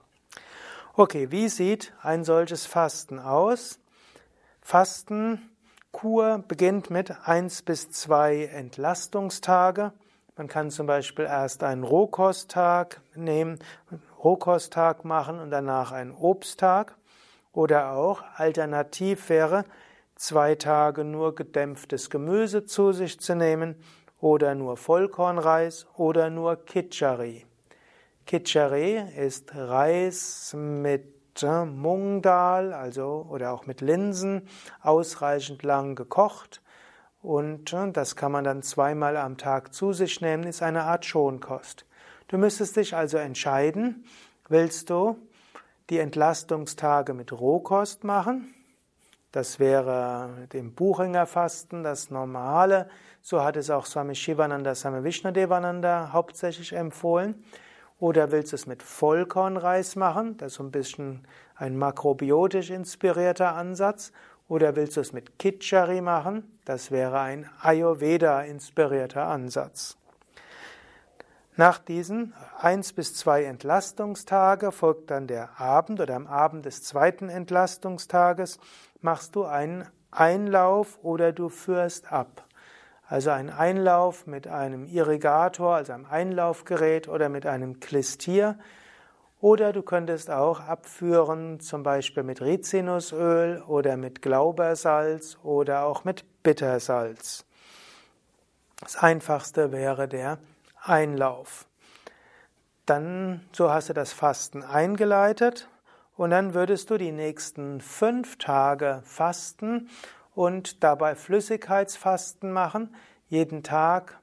Okay, 0.94 1.32
wie 1.32 1.48
sieht 1.48 1.92
ein 2.02 2.22
solches 2.22 2.66
Fasten 2.66 3.18
aus? 3.18 3.80
Fastenkur 4.66 6.42
beginnt 6.48 6.88
mit 6.88 7.14
eins 7.28 7.60
bis 7.60 7.90
zwei 7.90 8.46
Entlastungstage. 8.46 9.92
Man 10.36 10.48
kann 10.48 10.70
zum 10.70 10.86
Beispiel 10.86 11.26
erst 11.26 11.62
einen 11.62 11.84
Rohkosttag 11.84 13.02
nehmen, 13.14 13.58
Rohkosttag 14.24 15.04
machen 15.04 15.38
und 15.38 15.50
danach 15.50 15.92
einen 15.92 16.12
Obsttag. 16.12 16.96
Oder 17.52 17.92
auch 17.92 18.24
alternativ 18.36 19.28
wäre, 19.28 19.64
zwei 20.16 20.54
Tage 20.54 21.04
nur 21.04 21.34
gedämpftes 21.34 22.08
Gemüse 22.08 22.64
zu 22.64 22.92
sich 22.92 23.20
zu 23.20 23.36
nehmen 23.36 23.76
oder 24.18 24.54
nur 24.54 24.78
Vollkornreis 24.78 25.86
oder 25.94 26.30
nur 26.30 26.56
Kitchari. 26.56 27.44
Kitchari 28.26 28.96
ist 29.14 29.54
Reis 29.54 30.54
mit 30.56 31.13
Mungdal, 31.42 32.72
also 32.72 33.26
oder 33.28 33.52
auch 33.52 33.66
mit 33.66 33.80
Linsen, 33.80 34.48
ausreichend 34.80 35.62
lang 35.62 35.96
gekocht. 35.96 36.62
Und 37.22 37.72
äh, 37.72 37.90
das 37.90 38.16
kann 38.16 38.32
man 38.32 38.44
dann 38.44 38.62
zweimal 38.62 39.16
am 39.16 39.36
Tag 39.36 39.74
zu 39.74 39.92
sich 39.92 40.20
nehmen, 40.20 40.44
ist 40.44 40.62
eine 40.62 40.84
Art 40.84 41.04
Schonkost. 41.04 41.86
Du 42.28 42.38
müsstest 42.38 42.76
dich 42.76 42.94
also 42.94 43.18
entscheiden, 43.18 44.04
willst 44.48 44.90
du 44.90 45.16
die 45.90 45.98
Entlastungstage 45.98 47.14
mit 47.14 47.32
Rohkost 47.32 48.04
machen? 48.04 48.54
Das 49.32 49.58
wäre 49.58 50.46
dem 50.52 50.74
Buchinger 50.74 51.26
Fasten 51.26 51.82
das 51.82 52.10
normale. 52.10 52.88
So 53.20 53.42
hat 53.42 53.56
es 53.56 53.68
auch 53.68 53.84
Swami 53.84 54.14
Shivananda 54.14 54.74
Swami 54.74 55.02
Vishnadevananda 55.02 56.10
hauptsächlich 56.12 56.72
empfohlen. 56.72 57.42
Oder 57.98 58.32
willst 58.32 58.52
du 58.52 58.56
es 58.56 58.66
mit 58.66 58.82
Vollkornreis 58.82 59.96
machen? 59.96 60.36
Das 60.36 60.52
ist 60.52 60.56
so 60.56 60.64
ein 60.64 60.72
bisschen 60.72 61.26
ein 61.54 61.76
makrobiotisch 61.76 62.70
inspirierter 62.70 63.54
Ansatz. 63.54 64.12
Oder 64.48 64.76
willst 64.76 64.96
du 64.96 65.00
es 65.00 65.12
mit 65.12 65.38
Kitchari 65.38 66.00
machen? 66.00 66.58
Das 66.64 66.90
wäre 66.90 67.20
ein 67.20 67.48
Ayurveda-inspirierter 67.60 69.26
Ansatz. 69.26 69.96
Nach 71.56 71.78
diesen 71.78 72.34
eins 72.58 72.92
bis 72.92 73.14
zwei 73.14 73.44
Entlastungstage 73.44 74.72
folgt 74.72 75.12
dann 75.12 75.28
der 75.28 75.60
Abend 75.60 76.00
oder 76.00 76.16
am 76.16 76.26
Abend 76.26 76.66
des 76.66 76.82
zweiten 76.82 77.28
Entlastungstages 77.28 78.58
machst 79.00 79.36
du 79.36 79.44
einen 79.44 79.86
Einlauf 80.10 80.98
oder 81.02 81.32
du 81.32 81.48
führst 81.48 82.10
ab. 82.10 82.43
Also 83.06 83.30
ein 83.30 83.50
Einlauf 83.50 84.26
mit 84.26 84.46
einem 84.46 84.86
Irrigator, 84.86 85.74
also 85.74 85.92
einem 85.92 86.06
Einlaufgerät 86.06 87.06
oder 87.08 87.28
mit 87.28 87.44
einem 87.46 87.80
Klistier. 87.80 88.58
Oder 89.40 89.74
du 89.74 89.82
könntest 89.82 90.30
auch 90.30 90.60
abführen, 90.60 91.60
zum 91.60 91.82
Beispiel 91.82 92.22
mit 92.22 92.40
Rizinusöl 92.40 93.62
oder 93.66 93.98
mit 93.98 94.22
Glaubersalz 94.22 95.36
oder 95.42 95.84
auch 95.84 96.04
mit 96.04 96.24
Bittersalz. 96.42 97.44
Das 98.80 98.96
einfachste 98.96 99.70
wäre 99.70 100.08
der 100.08 100.38
Einlauf. 100.82 101.66
Dann, 102.86 103.42
so 103.52 103.70
hast 103.70 103.90
du 103.90 103.92
das 103.92 104.12
Fasten 104.12 104.62
eingeleitet 104.62 105.68
und 106.16 106.30
dann 106.30 106.54
würdest 106.54 106.90
du 106.90 106.96
die 106.96 107.12
nächsten 107.12 107.80
fünf 107.80 108.38
Tage 108.38 109.02
fasten 109.04 109.90
und 110.34 110.82
dabei 110.82 111.14
Flüssigkeitsfasten 111.14 112.52
machen. 112.52 112.94
Jeden 113.28 113.62
Tag 113.62 114.18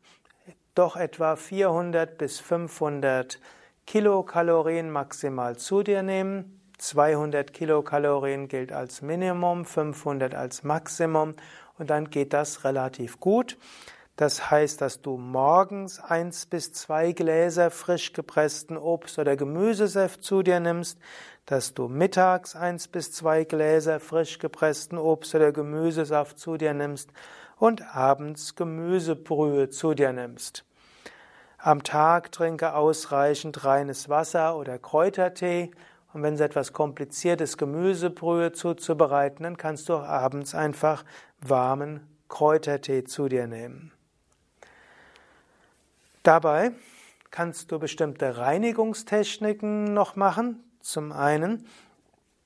doch 0.76 0.96
etwa 0.96 1.36
400 1.36 2.18
bis 2.18 2.40
500 2.40 3.40
Kilokalorien 3.86 4.90
maximal 4.90 5.58
zu 5.58 5.84
dir 5.84 6.04
nehmen. 6.04 6.60
200 6.78 7.54
Kilokalorien 7.54 8.48
gilt 8.48 8.72
als 8.72 9.02
Minimum, 9.02 9.66
500 9.66 10.34
als 10.34 10.64
Maximum 10.64 11.36
und 11.78 11.90
dann 11.90 12.10
geht 12.10 12.34
das 12.34 12.64
relativ 12.64 13.20
gut. 13.20 13.58
Das 14.16 14.52
heißt, 14.52 14.82
dass 14.82 15.02
du 15.02 15.18
morgens 15.18 16.00
eins 16.00 16.46
bis 16.46 16.74
zwei 16.74 17.12
Gläser 17.12 17.72
frisch 17.72 18.14
gepressten 18.14 18.78
Obst- 18.78 19.18
oder 19.18 19.36
Gemüsesaft 19.36 20.24
zu 20.24 20.44
dir 20.44 20.60
nimmst, 20.60 21.00
dass 21.46 21.74
du 21.74 21.88
mittags 21.88 22.56
eins 22.56 22.88
bis 22.88 23.12
zwei 23.12 23.44
Gläser 23.44 24.00
frisch 24.00 24.40
gepressten 24.40 24.98
Obst- 24.98 25.36
oder 25.36 25.52
Gemüsesaft 25.52 26.40
zu 26.40 26.58
dir 26.58 26.74
nimmst 26.74 27.12
und 27.58 27.96
abends 27.96 28.56
Gemüsebrühe 28.56 29.70
zu 29.70 29.94
dir 29.94 30.14
nimmst. 30.14 30.66
Am 31.58 31.84
Tag 31.84 32.32
trinke 32.32 32.74
ausreichend 32.74 33.66
reines 33.66 34.10
Wasser 34.10 34.58
oder 34.58 34.80
Kräutertee 34.80 35.72
und 36.14 36.24
wenn 36.24 36.34
es 36.34 36.40
etwas 36.40 36.74
kompliziert 36.74 37.40
ist, 37.40 37.58
Gemüsebrühe 37.58 38.52
zuzubereiten, 38.52 39.44
dann 39.44 39.58
kannst 39.58 39.88
du 39.88 39.96
auch 39.96 40.04
abends 40.04 40.56
einfach 40.56 41.06
warmen 41.40 42.08
Kräutertee 42.28 43.04
zu 43.04 43.28
dir 43.28 43.48
nehmen. 43.48 43.92
Dabei 46.24 46.72
kannst 47.30 47.72
du 47.72 47.80
bestimmte 47.80 48.38
Reinigungstechniken 48.38 49.94
noch 49.94 50.16
machen. 50.16 50.64
Zum 50.82 51.12
einen 51.12 51.66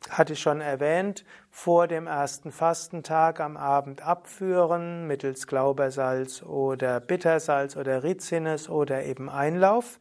hatte 0.10 0.34
ich 0.34 0.40
schon 0.40 0.62
erwähnt, 0.62 1.26
vor 1.50 1.88
dem 1.88 2.08
ersten 2.08 2.52
Fastentag 2.52 3.40
am 3.40 3.58
Abend 3.58 4.02
abführen 4.02 5.08
mittels 5.08 5.48
Glaubersalz 5.48 6.44
oder 6.44 7.00
Bittersalz 7.00 7.76
oder 7.76 8.04
Rizinus 8.04 8.70
oder 8.70 9.04
eben 9.04 9.30
Einlauf. 9.30 10.00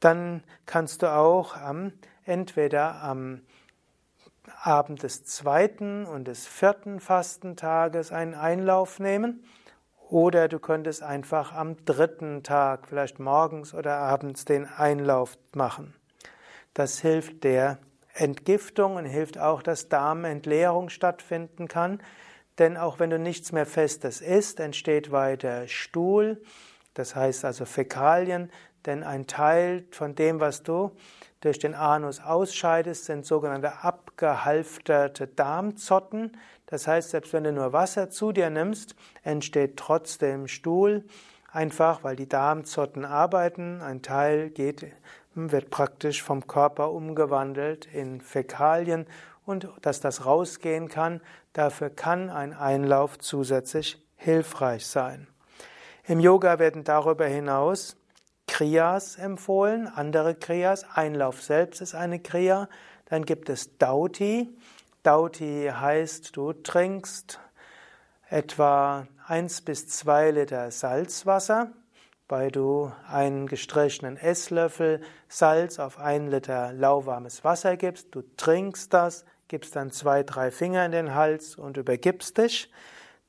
Dann 0.00 0.42
kannst 0.66 1.02
du 1.02 1.12
auch 1.12 1.56
am, 1.56 1.92
entweder 2.24 3.02
am 3.02 3.40
Abend 4.60 5.02
des 5.02 5.24
zweiten 5.24 6.04
und 6.04 6.26
des 6.26 6.46
vierten 6.46 7.00
Fastentages 7.00 8.12
einen 8.12 8.34
Einlauf 8.34 8.98
nehmen 8.98 9.44
oder 10.10 10.48
du 10.48 10.58
könntest 10.58 11.02
einfach 11.02 11.54
am 11.54 11.82
dritten 11.84 12.42
Tag, 12.42 12.86
vielleicht 12.86 13.18
morgens 13.18 13.72
oder 13.72 13.96
abends, 13.96 14.44
den 14.44 14.66
Einlauf 14.66 15.38
machen. 15.54 15.94
Das 16.74 17.00
hilft 17.00 17.44
der 17.44 17.78
Entgiftung 18.14 18.96
und 18.96 19.06
hilft 19.06 19.38
auch, 19.38 19.62
dass 19.62 19.88
Darmentleerung 19.88 20.88
stattfinden 20.88 21.68
kann. 21.68 22.00
Denn 22.58 22.76
auch 22.76 22.98
wenn 22.98 23.10
du 23.10 23.18
nichts 23.18 23.52
mehr 23.52 23.66
Festes 23.66 24.20
isst, 24.20 24.60
entsteht 24.60 25.10
weiter 25.10 25.66
Stuhl, 25.68 26.42
das 26.94 27.16
heißt 27.16 27.44
also 27.44 27.64
Fäkalien, 27.64 28.50
denn 28.84 29.02
ein 29.02 29.26
Teil 29.26 29.84
von 29.90 30.14
dem, 30.14 30.40
was 30.40 30.62
du 30.62 30.92
durch 31.40 31.58
den 31.58 31.74
Anus 31.74 32.20
ausscheidest, 32.20 33.06
sind 33.06 33.24
sogenannte 33.24 33.82
abgehalfterte 33.82 35.26
Darmzotten. 35.26 36.36
Das 36.66 36.86
heißt, 36.86 37.10
selbst 37.10 37.32
wenn 37.32 37.44
du 37.44 37.52
nur 37.52 37.72
Wasser 37.72 38.10
zu 38.10 38.32
dir 38.32 38.50
nimmst, 38.50 38.94
entsteht 39.22 39.76
trotzdem 39.76 40.46
Stuhl, 40.46 41.04
einfach 41.50 42.04
weil 42.04 42.16
die 42.16 42.28
Darmzotten 42.28 43.04
arbeiten. 43.04 43.80
Ein 43.82 44.02
Teil 44.02 44.50
geht, 44.50 44.86
wird 45.34 45.70
praktisch 45.70 46.22
vom 46.22 46.46
Körper 46.46 46.92
umgewandelt 46.92 47.86
in 47.86 48.20
Fäkalien 48.20 49.06
und 49.44 49.68
dass 49.80 50.00
das 50.00 50.26
rausgehen 50.26 50.88
kann, 50.88 51.20
dafür 51.52 51.90
kann 51.90 52.30
ein 52.30 52.54
Einlauf 52.54 53.18
zusätzlich 53.18 54.00
hilfreich 54.16 54.86
sein. 54.86 55.26
Im 56.04 56.20
Yoga 56.20 56.58
werden 56.58 56.84
darüber 56.84 57.26
hinaus 57.26 57.96
Kriyas 58.46 59.16
empfohlen, 59.16 59.88
andere 59.88 60.34
Kriyas. 60.34 60.84
Einlauf 60.94 61.42
selbst 61.42 61.80
ist 61.80 61.94
eine 61.94 62.20
Kriya. 62.20 62.68
Dann 63.06 63.24
gibt 63.24 63.48
es 63.48 63.78
Dauti. 63.78 64.56
Dauti 65.02 65.70
heißt, 65.72 66.36
du 66.36 66.52
trinkst 66.52 67.40
etwa 68.28 69.06
1 69.26 69.62
bis 69.62 69.88
2 69.88 70.32
Liter 70.32 70.70
Salzwasser, 70.70 71.72
weil 72.32 72.50
du 72.50 72.90
einen 73.06 73.46
gestrichenen 73.46 74.16
Esslöffel 74.16 75.02
Salz 75.28 75.78
auf 75.78 75.98
1 75.98 76.30
Liter 76.30 76.72
lauwarmes 76.72 77.44
Wasser 77.44 77.76
gibst. 77.76 78.14
Du 78.14 78.22
trinkst 78.38 78.94
das, 78.94 79.26
gibst 79.48 79.76
dann 79.76 79.90
zwei, 79.90 80.22
drei 80.22 80.50
Finger 80.50 80.86
in 80.86 80.92
den 80.92 81.14
Hals 81.14 81.56
und 81.56 81.76
übergibst 81.76 82.38
dich. 82.38 82.70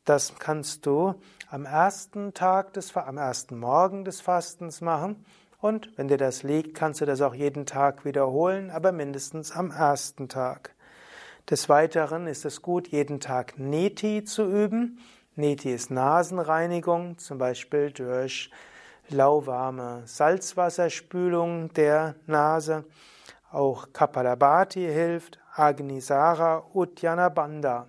Das 0.05 0.35
kannst 0.39 0.85
du 0.85 1.15
am 1.49 1.65
ersten 1.65 2.33
Tag 2.33 2.71
des, 2.75 2.95
am 2.95 3.17
ersten 3.17 3.59
Morgen 3.59 4.05
des 4.05 4.21
Fastens 4.21 4.79
machen. 4.79 5.25
Und 5.59 5.89
wenn 5.97 6.07
dir 6.07 6.15
das 6.15 6.43
liegt, 6.43 6.73
kannst 6.73 7.01
du 7.01 7.05
das 7.05 7.19
auch 7.19 7.35
jeden 7.35 7.65
Tag 7.65 8.05
wiederholen, 8.05 8.71
aber 8.71 8.93
mindestens 8.93 9.51
am 9.51 9.71
ersten 9.71 10.29
Tag. 10.29 10.75
Des 11.49 11.67
Weiteren 11.67 12.25
ist 12.25 12.45
es 12.45 12.61
gut, 12.61 12.87
jeden 12.87 13.19
Tag 13.19 13.59
Neti 13.59 14.23
zu 14.23 14.49
üben. 14.49 14.99
Neti 15.35 15.73
ist 15.73 15.91
Nasenreinigung, 15.91 17.17
zum 17.17 17.37
Beispiel 17.37 17.91
durch 17.91 18.49
lauwarme 19.09 20.03
Salzwasserspülung 20.05 21.71
der 21.73 22.15
Nase. 22.25 22.85
Auch 23.51 23.93
Kapalabhati 23.93 24.81
hilft, 24.81 25.39
Agnisara 25.55 26.63
Uddiyana. 26.73 27.87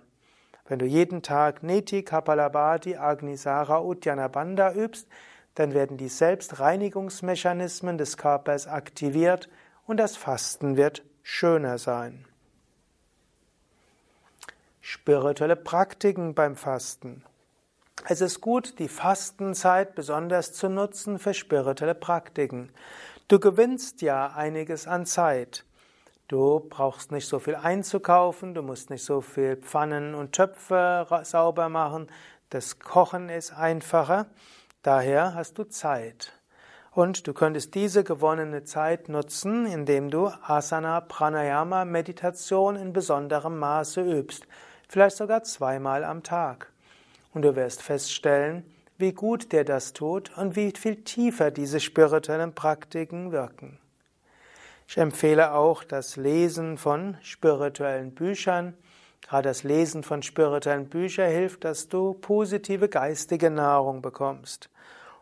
Wenn 0.67 0.79
du 0.79 0.85
jeden 0.85 1.21
Tag 1.21 1.63
Neti, 1.63 2.03
Kapalabhati, 2.03 2.97
Agnisara, 2.97 3.79
Uddiyana 3.81 4.73
übst, 4.73 5.07
dann 5.55 5.73
werden 5.73 5.97
die 5.97 6.09
Selbstreinigungsmechanismen 6.09 7.97
des 7.97 8.17
Körpers 8.17 8.67
aktiviert 8.67 9.49
und 9.87 9.97
das 9.97 10.17
Fasten 10.17 10.75
wird 10.75 11.03
schöner 11.23 11.77
sein. 11.77 12.25
Spirituelle 14.81 15.55
Praktiken 15.55 16.35
beim 16.35 16.55
Fasten. 16.55 17.23
Es 18.07 18.21
ist 18.21 18.39
gut, 18.39 18.77
die 18.77 18.87
Fastenzeit 18.87 19.95
besonders 19.95 20.53
zu 20.53 20.69
nutzen 20.69 21.17
für 21.17 21.33
spirituelle 21.33 21.95
Praktiken. 21.95 22.69
Du 23.27 23.39
gewinnst 23.39 24.03
ja 24.03 24.27
einiges 24.27 24.85
an 24.85 25.07
Zeit. 25.07 25.65
Du 26.27 26.67
brauchst 26.69 27.11
nicht 27.11 27.27
so 27.27 27.39
viel 27.39 27.55
einzukaufen, 27.55 28.53
du 28.53 28.61
musst 28.61 28.91
nicht 28.91 29.03
so 29.03 29.21
viel 29.21 29.57
Pfannen 29.57 30.13
und 30.13 30.33
Töpfe 30.33 31.07
sauber 31.23 31.67
machen. 31.67 32.07
Das 32.51 32.77
Kochen 32.77 33.29
ist 33.29 33.53
einfacher. 33.53 34.27
Daher 34.83 35.33
hast 35.33 35.57
du 35.57 35.63
Zeit. 35.63 36.31
Und 36.91 37.25
du 37.25 37.33
könntest 37.33 37.73
diese 37.73 38.03
gewonnene 38.03 38.65
Zeit 38.65 39.09
nutzen, 39.09 39.65
indem 39.65 40.11
du 40.11 40.27
Asana 40.43 41.01
Pranayama 41.01 41.85
Meditation 41.85 42.75
in 42.75 42.93
besonderem 42.93 43.57
Maße 43.57 44.01
übst, 44.01 44.45
vielleicht 44.87 45.17
sogar 45.17 45.41
zweimal 45.41 46.03
am 46.03 46.21
Tag. 46.21 46.71
Und 47.35 47.41
du 47.41 47.55
wirst 47.57 47.83
feststellen, 47.83 48.63
wie 48.97 49.11
gut 49.11 49.51
dir 49.51 49.65
das 49.65 49.91
tut 49.91 50.35
und 50.37 50.55
wie 50.55 50.71
viel 50.71 51.03
tiefer 51.03 51.51
diese 51.51 51.81
spirituellen 51.81 52.55
Praktiken 52.55 53.33
wirken. 53.33 53.77
Ich 54.87 54.97
empfehle 54.97 55.51
auch 55.53 55.83
das 55.83 56.15
Lesen 56.15 56.77
von 56.77 57.17
spirituellen 57.21 58.15
Büchern. 58.15 58.73
Gerade 59.21 59.49
das 59.49 59.63
Lesen 59.63 60.01
von 60.01 60.23
spirituellen 60.23 60.87
Büchern 60.87 61.29
hilft, 61.29 61.65
dass 61.65 61.89
du 61.89 62.13
positive 62.13 62.87
geistige 62.87 63.49
Nahrung 63.49 64.01
bekommst. 64.01 64.69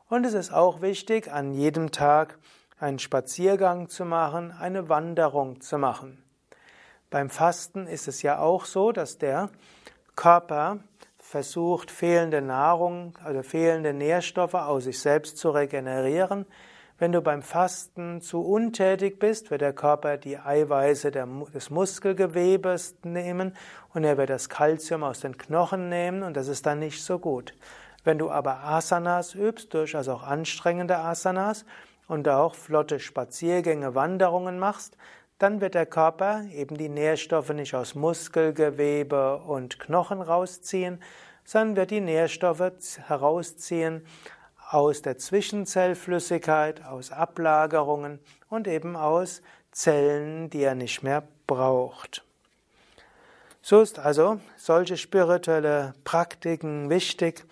Und 0.07 0.23
es 0.23 0.35
ist 0.35 0.53
auch 0.53 0.83
wichtig, 0.83 1.31
an 1.31 1.51
jedem 1.51 1.89
Tag 1.89 2.37
einen 2.79 2.99
Spaziergang 2.99 3.89
zu 3.89 4.05
machen, 4.05 4.51
eine 4.51 4.87
Wanderung 4.87 5.61
zu 5.61 5.79
machen. 5.79 6.21
Beim 7.09 7.31
Fasten 7.31 7.87
ist 7.87 8.07
es 8.07 8.21
ja 8.21 8.37
auch 8.37 8.65
so, 8.65 8.91
dass 8.91 9.17
der 9.17 9.49
Körper 10.15 10.77
versucht, 11.33 11.89
fehlende 11.89 12.43
Nahrung, 12.43 13.17
also 13.23 13.41
fehlende 13.41 13.91
Nährstoffe 13.91 14.53
aus 14.53 14.83
sich 14.83 14.99
selbst 14.99 15.39
zu 15.39 15.49
regenerieren. 15.49 16.45
Wenn 16.99 17.11
du 17.11 17.21
beim 17.21 17.41
Fasten 17.41 18.21
zu 18.21 18.41
untätig 18.45 19.17
bist, 19.17 19.49
wird 19.49 19.61
der 19.61 19.73
Körper 19.73 20.17
die 20.17 20.37
Eiweiße 20.37 21.09
des 21.09 21.71
Muskelgewebes 21.71 22.97
nehmen 23.03 23.55
und 23.95 24.03
er 24.03 24.17
wird 24.19 24.29
das 24.29 24.47
Kalzium 24.47 25.03
aus 25.03 25.21
den 25.21 25.35
Knochen 25.35 25.89
nehmen 25.89 26.21
und 26.21 26.37
das 26.37 26.47
ist 26.47 26.67
dann 26.67 26.77
nicht 26.77 27.03
so 27.03 27.17
gut. 27.17 27.55
Wenn 28.03 28.19
du 28.19 28.29
aber 28.29 28.63
Asanas 28.63 29.33
übst, 29.33 29.73
durchaus 29.73 30.09
auch 30.09 30.21
anstrengende 30.21 30.99
Asanas 30.99 31.65
und 32.07 32.29
auch 32.29 32.53
flotte 32.53 32.99
Spaziergänge, 32.99 33.95
Wanderungen 33.95 34.59
machst, 34.59 34.97
dann 35.39 35.61
wird 35.61 35.75
der 35.75 35.85
Körper 35.85 36.43
eben 36.53 36.77
die 36.77 36.89
Nährstoffe 36.89 37.49
nicht 37.49 37.75
aus 37.75 37.95
Muskelgewebe 37.95 39.37
und 39.37 39.79
Knochen 39.79 40.21
rausziehen, 40.21 41.01
sondern 41.43 41.75
wird 41.75 41.91
die 41.91 42.01
Nährstoffe 42.01 42.71
herausziehen 43.07 44.05
aus 44.69 45.01
der 45.01 45.17
Zwischenzellflüssigkeit, 45.17 46.83
aus 46.85 47.11
Ablagerungen 47.11 48.19
und 48.49 48.67
eben 48.67 48.95
aus 48.95 49.41
Zellen, 49.71 50.49
die 50.49 50.63
er 50.63 50.75
nicht 50.75 51.03
mehr 51.03 51.23
braucht. 51.47 52.23
So 53.61 53.81
ist 53.81 53.99
also 53.99 54.39
solche 54.57 54.97
spirituelle 54.97 55.93
Praktiken 56.03 56.89
wichtig. 56.89 57.45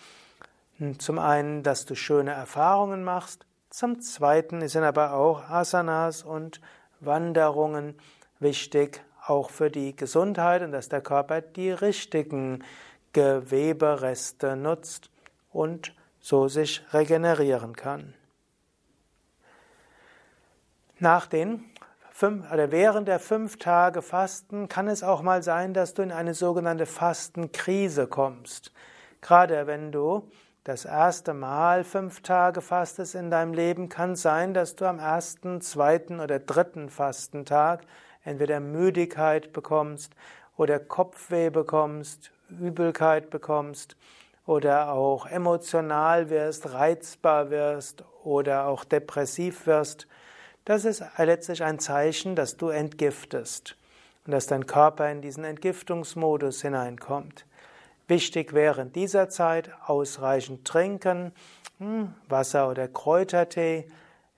Zum 0.98 1.20
einen, 1.20 1.64
dass 1.64 1.86
du 1.86 1.96
schöne 1.96 2.32
Erfahrungen 2.32 3.04
machst. 3.04 3.46
Zum 3.70 4.02
zweiten 4.02 4.68
sind 4.68 4.84
aber 4.84 5.14
auch 5.14 5.50
Asanas 5.50 6.24
und 6.24 6.60
Wanderungen 7.02 7.96
wichtig, 8.40 9.04
auch 9.26 9.50
für 9.50 9.70
die 9.70 9.96
Gesundheit 9.96 10.62
und 10.62 10.72
dass 10.72 10.90
der 10.90 11.02
Körper 11.02 11.42
die 11.42 11.72
richtigen 11.72 12.64
Gewebereste 13.14 14.56
nutzt 14.56 15.10
und 15.52 15.94
so 16.20 16.48
sich 16.48 16.82
regenerieren 16.94 17.76
kann. 17.76 18.14
Nach 21.00 21.26
den 21.26 21.66
fünf, 22.12 22.52
oder 22.52 22.72
während 22.72 23.08
der 23.08 23.20
fünf 23.20 23.58
Tage 23.58 24.02
Fasten 24.02 24.68
kann 24.68 24.88
es 24.88 25.04
auch 25.04 25.24
mal 25.24 25.42
sein, 25.42 25.74
dass 25.74 25.96
du 25.96 26.04
in 26.04 26.12
eine 26.12 26.36
sogenannte 26.36 26.86
Fastenkrise 26.86 28.08
kommst. 28.08 28.72
Gerade 29.22 29.66
wenn 29.66 29.92
du 29.92 30.30
das 30.64 30.86
erste 30.86 31.34
Mal 31.34 31.84
fünf 31.84 32.22
Tage 32.22 32.62
fastest 32.62 33.16
in 33.16 33.32
deinem 33.32 33.54
Leben, 33.54 33.90
kann 33.90 34.16
sein, 34.16 34.54
dass 34.54 34.76
du 34.76 34.86
am 34.86 35.00
ersten, 35.00 35.60
zweiten 35.62 36.20
oder 36.20 36.38
dritten 36.38 36.90
Fastentag 36.90 37.82
entweder 38.24 38.60
Müdigkeit 38.60 39.54
bekommst 39.54 40.14
oder 40.58 40.80
Kopfweh 40.80 41.50
bekommst, 41.50 42.32
Übelkeit 42.50 43.32
bekommst 43.32 43.96
oder 44.46 44.92
auch 44.92 45.26
emotional 45.26 46.30
wirst, 46.30 46.74
reizbar 46.74 47.50
wirst 47.50 48.04
oder 48.24 48.68
auch 48.68 48.84
depressiv 48.84 49.66
wirst, 49.66 50.08
das 50.66 50.86
ist 50.86 51.04
letztlich 51.18 51.64
ein 51.64 51.80
Zeichen, 51.80 52.36
dass 52.36 52.58
du 52.58 52.70
entgiftest 52.70 53.76
und 54.28 54.32
dass 54.32 54.46
dein 54.46 54.68
Körper 54.68 55.10
in 55.12 55.22
diesen 55.22 55.44
Entgiftungsmodus 55.44 56.62
hineinkommt. 56.62 57.46
Wichtig 58.12 58.52
während 58.52 58.98
dieser 58.98 59.30
Zeit 59.30 59.72
ausreichend 59.86 60.68
trinken, 60.68 61.32
hm, 61.78 62.14
Wasser 62.28 62.68
oder 62.70 62.90
Kräutertee. 62.90 63.88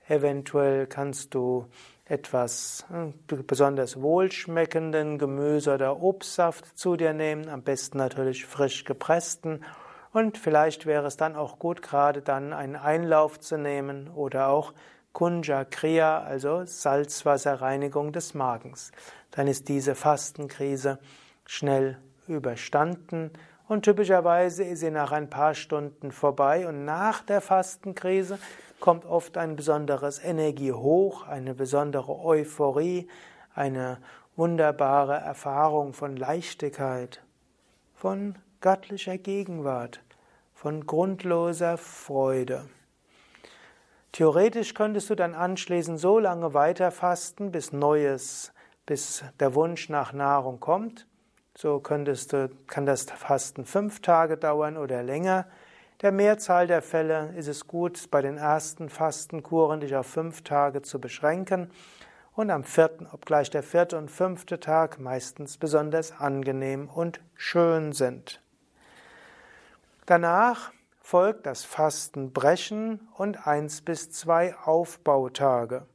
Eventuell 0.08 0.86
kannst 0.86 1.34
du 1.34 1.66
etwas 2.06 2.86
hm, 2.90 3.16
besonders 3.26 4.00
wohlschmeckenden 4.00 5.18
Gemüse 5.18 5.74
oder 5.74 6.04
Obstsaft 6.04 6.78
zu 6.78 6.98
dir 6.98 7.14
nehmen, 7.14 7.50
am 7.50 7.64
besten 7.64 7.98
natürlich 7.98 8.46
frisch 8.46 8.84
gepressten 8.84 9.66
und 10.12 10.38
vielleicht 10.38 10.86
wäre 10.86 11.08
es 11.08 11.18
dann 11.18 11.36
auch 11.36 11.58
gut, 11.58 11.82
gerade 11.82 12.22
dann 12.22 12.54
einen 12.54 12.76
Einlauf 12.76 13.40
zu 13.40 13.58
nehmen 13.58 14.08
oder 14.08 14.50
auch 14.50 14.76
Kunja 15.14 15.66
Kriya, 15.66 16.22
also 16.22 16.64
Salzwasserreinigung 16.64 18.14
des 18.14 18.36
Magens. 18.36 18.92
Dann 19.32 19.48
ist 19.48 19.68
diese 19.68 19.96
Fastenkrise 19.96 21.00
schnell 21.48 21.98
überstanden 22.28 23.32
und 23.74 23.82
typischerweise 23.82 24.64
ist 24.64 24.82
sie 24.82 24.92
nach 24.92 25.12
ein 25.12 25.30
paar 25.30 25.56
Stunden 25.56 26.12
vorbei 26.12 26.68
und 26.68 26.86
nach 26.86 27.24
der 27.24 27.42
Fastenkrise 27.42 28.38
kommt 28.80 29.04
oft 29.04 29.36
ein 29.36 29.56
besonderes 29.56 30.24
Energiehoch, 30.24 31.28
eine 31.28 31.56
besondere 31.56 32.24
Euphorie, 32.24 33.08
eine 33.56 33.98
wunderbare 34.36 35.16
Erfahrung 35.16 35.94
von 35.94 36.16
Leichtigkeit, 36.16 37.24
von 37.96 38.38
göttlicher 38.62 39.18
Gegenwart, 39.18 40.02
von 40.54 40.86
grundloser 40.86 41.78
Freude. 41.78 42.66
Theoretisch 44.12 44.76
könntest 44.76 45.10
du 45.10 45.16
dann 45.16 45.34
anschließend 45.34 46.00
so 46.00 46.20
lange 46.20 46.54
weiter 46.54 46.92
fasten, 46.92 47.52
bis 47.52 47.74
Neues, 47.74 48.54
bis 48.86 49.24
der 49.40 49.56
Wunsch 49.56 49.90
nach 49.90 50.14
Nahrung 50.14 50.60
kommt. 50.60 51.08
So 51.56 51.80
könntest 51.80 52.34
du, 52.34 52.50
kann 52.68 52.86
das 52.86 53.04
Fasten 53.04 53.66
fünf 53.66 54.02
Tage 54.02 54.38
dauern 54.38 54.76
oder 54.78 55.04
länger. 55.04 55.46
Der 56.02 56.12
Mehrzahl 56.12 56.66
der 56.66 56.82
Fälle 56.82 57.32
ist 57.38 57.48
es 57.48 57.68
gut, 57.68 58.10
bei 58.10 58.22
den 58.22 58.38
ersten 58.38 58.90
Fastenkuren 58.90 59.80
dich 59.80 59.96
auf 59.96 60.08
fünf 60.08 60.44
Tage 60.44 60.82
zu 60.82 61.00
beschränken 61.00 61.70
und 62.34 62.50
am 62.50 62.64
vierten, 62.64 63.08
obgleich 63.12 63.52
der 63.52 63.62
vierte 63.62 63.98
und 63.98 64.10
fünfte 64.10 64.60
Tag 64.60 65.00
meistens 65.00 65.58
besonders 65.58 66.12
angenehm 66.12 66.90
und 66.90 67.22
schön 67.36 67.94
sind. 67.94 68.42
Danach 70.08 70.72
folgt 71.00 71.46
das 71.46 71.64
Fastenbrechen 71.64 73.08
und 73.16 73.46
eins 73.46 73.82
bis 73.82 74.12
zwei 74.12 74.56
Aufbautage. 74.58 75.86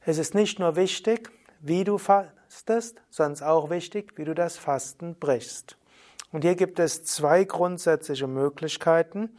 Es 0.00 0.18
ist 0.18 0.34
nicht 0.34 0.60
nur 0.60 0.76
wichtig, 0.76 1.32
wie 1.60 1.84
du 1.84 1.98
fastest, 1.98 3.02
sondern 3.10 3.48
auch 3.48 3.70
wichtig, 3.70 4.14
wie 4.16 4.24
du 4.24 4.34
das 4.34 4.56
Fasten 4.56 5.16
brichst. 5.16 5.76
Und 6.32 6.42
hier 6.42 6.56
gibt 6.56 6.78
es 6.78 7.04
zwei 7.04 7.44
grundsätzliche 7.44 8.26
Möglichkeiten. 8.26 9.30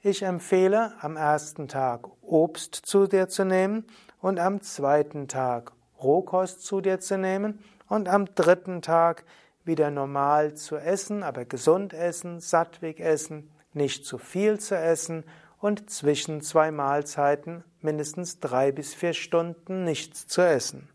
Ich 0.00 0.22
empfehle, 0.22 0.92
am 1.00 1.16
ersten 1.16 1.68
Tag 1.68 2.08
Obst 2.22 2.74
zu 2.74 3.06
dir 3.06 3.28
zu 3.28 3.44
nehmen 3.44 3.84
und 4.20 4.38
am 4.38 4.60
zweiten 4.62 5.28
Tag 5.28 5.72
Rohkost 6.02 6.62
zu 6.64 6.80
dir 6.80 7.00
zu 7.00 7.18
nehmen 7.18 7.58
und 7.88 8.08
am 8.08 8.26
dritten 8.34 8.82
Tag 8.82 9.24
wieder 9.64 9.90
normal 9.90 10.54
zu 10.54 10.76
essen, 10.76 11.22
aber 11.22 11.44
gesund 11.44 11.94
essen, 11.94 12.40
sattwig 12.40 13.00
essen, 13.00 13.50
nicht 13.72 14.04
zu 14.04 14.18
viel 14.18 14.60
zu 14.60 14.76
essen 14.76 15.24
und 15.58 15.90
zwischen 15.90 16.42
zwei 16.42 16.70
Mahlzeiten 16.70 17.64
mindestens 17.80 18.40
drei 18.40 18.72
bis 18.72 18.94
vier 18.94 19.14
Stunden 19.14 19.84
nichts 19.84 20.26
zu 20.26 20.42
essen. 20.42 20.88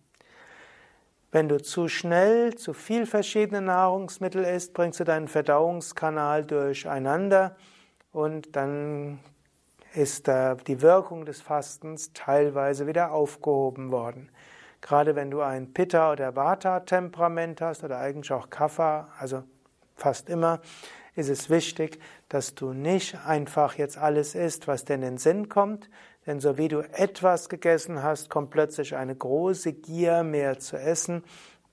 Wenn 1.31 1.47
du 1.47 1.61
zu 1.61 1.87
schnell 1.87 2.55
zu 2.55 2.73
viel 2.73 3.05
verschiedene 3.05 3.61
Nahrungsmittel 3.61 4.43
isst, 4.43 4.73
bringst 4.73 4.99
du 4.99 5.03
deinen 5.03 5.27
Verdauungskanal 5.27 6.43
durcheinander 6.43 7.55
und 8.11 8.55
dann 8.55 9.19
ist 9.93 10.27
die 10.27 10.81
Wirkung 10.81 11.25
des 11.25 11.41
Fastens 11.41 12.13
teilweise 12.13 12.87
wieder 12.87 13.11
aufgehoben 13.11 13.91
worden. 13.91 14.31
Gerade 14.81 15.15
wenn 15.15 15.29
du 15.29 15.41
ein 15.41 15.71
Pitta- 15.71 16.11
oder 16.11 16.35
Vata-Temperament 16.35 17.61
hast 17.61 17.83
oder 17.83 17.99
eigentlich 17.99 18.31
auch 18.31 18.49
Kapha, 18.49 19.09
also 19.19 19.43
fast 19.95 20.29
immer, 20.29 20.61
ist 21.15 21.29
es 21.29 21.49
wichtig, 21.49 21.99
dass 22.29 22.55
du 22.55 22.73
nicht 22.73 23.17
einfach 23.25 23.75
jetzt 23.75 23.97
alles 23.97 24.33
isst, 24.33 24.67
was 24.67 24.85
dir 24.85 24.95
in 24.95 25.01
den 25.01 25.17
Sinn 25.17 25.49
kommt, 25.49 25.89
denn 26.29 26.39
so 26.39 26.59
wie 26.59 26.67
du 26.67 26.81
etwas 26.81 27.49
gegessen 27.49 28.03
hast, 28.03 28.29
kommt 28.29 28.51
plötzlich 28.51 28.95
eine 28.95 29.15
große 29.15 29.73
Gier 29.73 30.21
mehr 30.21 30.59
zu 30.59 30.77
essen. 30.77 31.23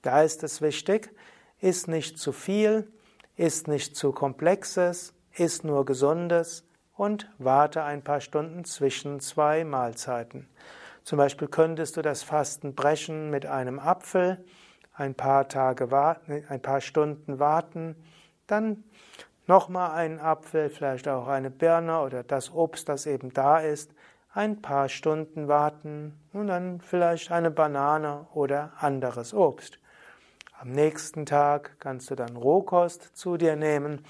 Da 0.01 0.23
ist 0.23 0.43
es 0.43 0.63
wichtig, 0.63 1.11
isst 1.59 1.87
nicht 1.87 2.17
zu 2.17 2.31
viel, 2.31 2.91
isst 3.35 3.67
nicht 3.67 3.95
zu 3.95 4.11
komplexes, 4.11 5.13
isst 5.35 5.63
nur 5.63 5.85
gesundes 5.85 6.67
und 6.95 7.31
warte 7.37 7.83
ein 7.83 8.03
paar 8.03 8.19
Stunden 8.19 8.65
zwischen 8.65 9.19
zwei 9.19 9.63
Mahlzeiten. 9.63 10.49
Zum 11.03 11.19
Beispiel 11.19 11.49
könntest 11.49 11.95
du 11.95 12.01
das 12.01 12.23
Fasten 12.23 12.73
brechen 12.73 13.29
mit 13.29 13.45
einem 13.45 13.77
Apfel, 13.77 14.43
ein 14.91 15.13
paar 15.13 15.47
Tage 15.49 15.91
warten, 15.91 16.43
ein 16.49 16.63
paar 16.63 16.81
Stunden 16.81 17.37
warten, 17.37 17.95
dann 18.47 18.85
nochmal 19.45 19.91
einen 19.91 20.19
Apfel, 20.19 20.71
vielleicht 20.71 21.07
auch 21.07 21.27
eine 21.27 21.51
Birne 21.51 22.01
oder 22.01 22.23
das 22.23 22.51
Obst, 22.51 22.89
das 22.89 23.05
eben 23.05 23.31
da 23.33 23.59
ist, 23.59 23.93
ein 24.37 24.61
paar 24.61 24.87
Stunden 24.87 25.47
warten 25.47 26.13
und 26.31 26.47
dann 26.47 26.79
vielleicht 26.79 27.31
eine 27.31 27.49
Banane 27.49 28.27
oder 28.35 28.71
anderes 28.77 29.33
Obst. 29.33 29.79
Am 30.59 30.71
nächsten 30.71 31.25
Tag 31.25 31.77
kannst 31.79 32.11
du 32.11 32.15
dann 32.15 32.37
Rohkost 32.37 33.17
zu 33.17 33.37
dir 33.37 33.55
nehmen, 33.55 34.05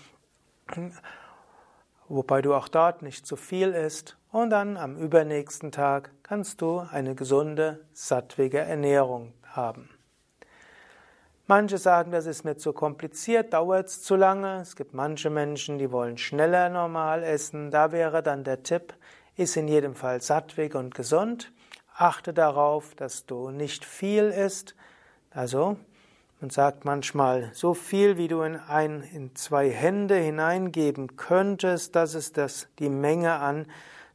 wobei 2.09 2.41
du 2.41 2.53
auch 2.53 2.67
dort 2.67 3.03
nicht 3.03 3.25
zu 3.25 3.37
viel 3.37 3.69
isst 3.69 4.17
und 4.31 4.49
dann 4.49 4.75
am 4.75 4.97
übernächsten 4.97 5.71
Tag 5.71 6.11
kannst 6.23 6.61
du 6.61 6.79
eine 6.79 7.15
gesunde, 7.15 7.85
sattwige 7.93 8.59
Ernährung 8.59 9.33
haben. 9.45 9.89
Manche 11.49 11.77
sagen, 11.77 12.11
das 12.11 12.25
ist 12.25 12.43
mir 12.43 12.57
zu 12.57 12.73
kompliziert, 12.73 13.53
dauert 13.53 13.87
es 13.87 14.03
zu 14.03 14.17
lange. 14.17 14.59
Es 14.59 14.75
gibt 14.75 14.93
manche 14.93 15.29
Menschen, 15.29 15.77
die 15.77 15.93
wollen 15.93 16.17
schneller 16.17 16.67
normal 16.67 17.23
essen. 17.23 17.71
Da 17.71 17.93
wäre 17.93 18.21
dann 18.21 18.43
der 18.43 18.63
Tipp, 18.63 18.93
Iss 19.37 19.55
in 19.55 19.67
jedem 19.67 19.95
Fall 19.95 20.21
sattwig 20.21 20.75
und 20.75 20.95
gesund. 20.95 21.51
Achte 21.95 22.33
darauf, 22.33 22.95
dass 22.95 23.25
du 23.25 23.51
nicht 23.51 23.85
viel 23.85 24.25
isst. 24.25 24.75
Also, 25.31 25.77
man 26.39 26.49
sagt 26.49 26.85
manchmal, 26.85 27.49
so 27.53 27.73
viel 27.73 28.17
wie 28.17 28.27
du 28.27 28.41
in 28.41 28.55
ein, 28.55 29.01
in 29.01 29.35
zwei 29.35 29.69
Hände 29.69 30.15
hineingeben 30.15 31.15
könntest, 31.15 31.95
das 31.95 32.13
ist 32.13 32.37
das, 32.37 32.67
die 32.79 32.89
Menge 32.89 33.33
an 33.33 33.65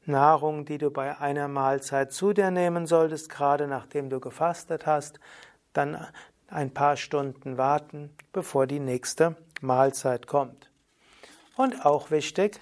Nahrung, 0.05 0.65
die 0.65 0.79
du 0.79 0.91
bei 0.91 1.19
einer 1.19 1.49
Mahlzeit 1.49 2.13
zu 2.13 2.33
dir 2.33 2.51
nehmen 2.51 2.87
solltest, 2.87 3.29
gerade 3.29 3.67
nachdem 3.67 4.11
du 4.11 4.21
gefastet 4.21 4.87
hast, 4.87 5.21
dann 5.73 6.07
ein 6.49 6.75
paar 6.75 6.97
Stunden 6.97 7.57
warten, 7.57 8.11
bevor 8.33 8.67
die 8.67 8.81
nächste 8.81 9.37
Mahlzeit 9.61 10.27
kommt. 10.27 10.71
Und 11.57 11.85
auch 11.85 12.11
wichtig, 12.11 12.61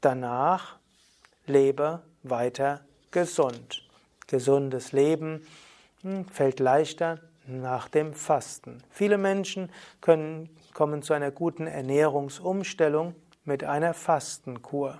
danach 0.00 0.78
lebe 1.48 2.02
weiter 2.22 2.80
gesund. 3.10 3.82
Gesundes 4.26 4.92
Leben 4.92 5.46
hm, 6.02 6.26
fällt 6.26 6.60
leichter 6.60 7.20
nach 7.46 7.88
dem 7.88 8.12
Fasten. 8.12 8.82
Viele 8.90 9.18
Menschen 9.18 9.70
können, 10.00 10.50
kommen 10.74 11.02
zu 11.02 11.14
einer 11.14 11.30
guten 11.30 11.66
Ernährungsumstellung 11.66 13.14
mit 13.44 13.64
einer 13.64 13.94
Fastenkur. 13.94 14.98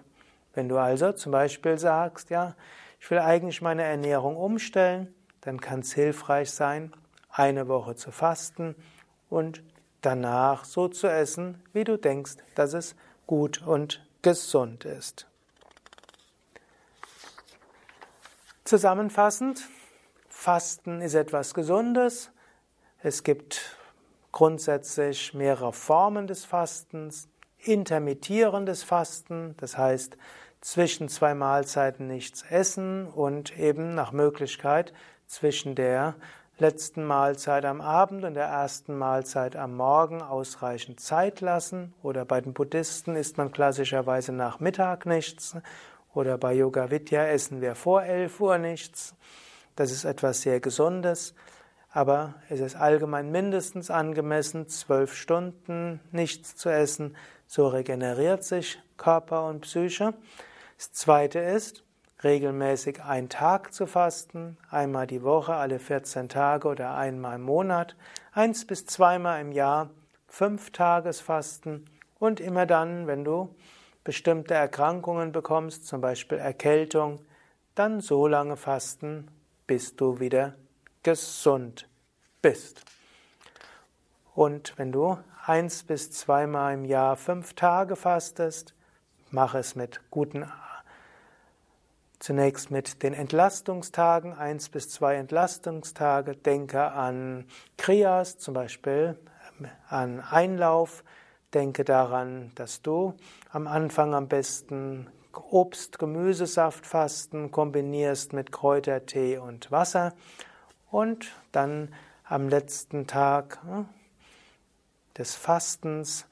Wenn 0.55 0.69
du 0.69 0.79
also 0.79 1.13
zum 1.13 1.33
Beispiel 1.33 1.79
sagst, 1.79 2.31
ja, 2.31 2.55
ich 3.01 3.11
will 3.11 3.19
eigentlich 3.19 3.61
meine 3.61 3.83
Ernährung 3.83 4.37
umstellen, 4.37 5.15
dann 5.41 5.61
kann 5.61 5.81
es 5.81 5.93
hilfreich 5.93 6.51
sein, 6.51 6.93
eine 7.31 7.69
Woche 7.69 7.97
zu 7.97 8.11
fasten 8.11 8.75
und 9.29 9.63
danach 10.01 10.65
so 10.65 10.89
zu 10.89 11.09
essen, 11.09 11.63
wie 11.73 11.85
du 11.85 11.99
denkst, 11.99 12.37
dass 12.55 12.73
es 12.73 12.97
gut 13.27 13.63
und 13.67 14.07
gesund 14.23 14.85
ist. 14.85 15.27
Zusammenfassend, 18.67 19.69
Fasten 20.29 21.01
ist 21.01 21.15
etwas 21.15 21.55
Gesundes. 21.55 22.33
Es 23.01 23.23
gibt 23.23 23.77
grundsätzlich 24.33 25.35
mehrere 25.35 25.73
Formen 25.73 26.27
des 26.27 26.45
Fastens. 26.45 27.29
Intermittierendes 27.59 28.83
Fasten, 28.83 29.55
das 29.59 29.79
heißt 29.79 30.17
zwischen 30.61 31.09
zwei 31.09 31.33
Mahlzeiten 31.37 32.09
nichts 32.09 32.43
essen 32.51 33.07
und 33.07 33.57
eben 33.57 33.95
nach 33.95 34.11
Möglichkeit 34.11 34.93
zwischen 35.29 35.77
der 35.77 36.17
letzten 36.59 37.05
Mahlzeit 37.05 37.65
am 37.65 37.81
Abend 37.81 38.25
und 38.25 38.35
der 38.35 38.47
ersten 38.47 38.99
Mahlzeit 38.99 39.55
am 39.55 39.77
Morgen 39.77 40.23
ausreichend 40.23 40.99
Zeit 40.99 41.41
lassen. 41.41 41.95
Oder 42.03 42.25
bei 42.25 42.41
den 42.41 42.53
Buddhisten 42.53 43.15
isst 43.15 43.39
man 43.39 43.53
klassischerweise 43.53 44.33
nach 44.33 44.59
Mittag 44.59 45.07
nichts. 45.07 45.55
Oder 46.17 46.39
bei 46.39 46.55
Yoga 46.55 46.91
Vidya 46.91 47.27
essen 47.27 47.61
wir 47.61 47.75
vor 47.75 48.03
11 48.03 48.41
Uhr 48.41 48.57
nichts. 48.57 49.15
Das 49.75 49.93
ist 49.93 50.07
etwas 50.07 50.41
sehr 50.41 50.61
Gesundes. 50.61 51.35
Aber 51.91 52.37
es 52.49 52.61
ist 52.61 52.75
allgemein 52.75 53.31
mindestens 53.31 53.91
angemessen, 53.91 54.67
zwölf 54.67 55.13
Stunden 55.15 56.01
nichts 56.13 56.57
zu 56.57 56.71
essen. 56.71 57.19
So 57.47 57.69
regeneriert 57.69 58.45
sich 58.45 58.81
Körper 58.97 59.47
und 59.47 59.61
Psyche. 59.61 60.15
Das 60.79 60.91
zweite 60.93 61.39
ist, 61.41 61.85
regelmäßig 62.25 63.03
einen 63.03 63.29
Tag 63.29 63.75
zu 63.75 63.87
fasten, 63.87 64.57
einmal 64.71 65.07
die 65.07 65.23
Woche, 65.23 65.53
alle 65.53 65.79
14 65.79 66.31
Tage 66.31 66.67
oder 66.67 66.95
einmal 66.95 67.35
im 67.35 67.43
Monat, 67.43 67.95
eins 68.33 68.67
bis 68.67 68.87
zweimal 68.87 69.43
im 69.43 69.53
Jahr, 69.53 69.91
fünf 70.29 70.71
Tagesfasten 70.71 71.85
und 72.19 72.41
immer 72.41 72.65
dann, 72.65 73.07
wenn 73.07 73.23
du 73.23 73.55
bestimmte 74.07 74.55
Erkrankungen 74.55 75.33
bekommst, 75.33 75.89
zum 75.89 76.01
Beispiel 76.01 76.39
Erkältung, 76.39 77.19
dann 77.75 78.01
so 78.01 78.29
lange 78.29 78.57
fasten, 78.57 79.27
bis 79.67 79.97
du 79.97 80.21
wieder 80.21 80.55
gesund 81.03 81.89
bist. 82.41 82.83
Und 84.33 84.75
wenn 84.77 84.93
du 84.93 85.19
eins 85.45 85.83
bis 85.83 86.13
zweimal 86.13 86.75
im 86.75 86.85
Jahr 86.85 87.17
fünf 87.17 87.55
Tage 87.55 87.97
fastest, 87.97 88.75
mach 89.33 89.57
es 89.57 89.75
mit 89.75 90.01
guten 90.11 90.47
Zunächst 92.21 92.71
mit 92.71 93.03
den 93.03 93.13
Entlastungstagen, 93.13 94.33
eins 94.33 94.69
bis 94.69 94.89
zwei 94.89 95.17
Entlastungstage. 95.17 96.35
Denke 96.35 96.93
an 96.93 97.45
Kriyas, 97.77 98.39
zum 98.39 98.55
Beispiel 98.55 99.19
ähm, 99.59 99.69
an 99.89 100.21
Einlauf. 100.21 101.05
Denke 101.55 101.85
daran, 101.85 102.53
dass 102.55 102.83
du 102.83 103.15
am 103.51 103.67
Anfang 103.67 104.15
am 104.15 104.29
besten 104.29 105.07
Obst, 105.51 105.99
Gemüsesaft 105.99 106.87
fasten 106.87 107.51
kombinierst 107.51 108.33
mit 108.33 108.53
Kräutertee 108.53 109.39
und 109.39 109.71
Wasser 109.71 110.15
und 110.91 111.33
dann 111.53 111.95
am 112.25 112.49
letzten 112.49 113.07
Tag 113.07 113.59
hm, 113.63 113.87
des 115.17 115.35
Fastens 115.35 116.27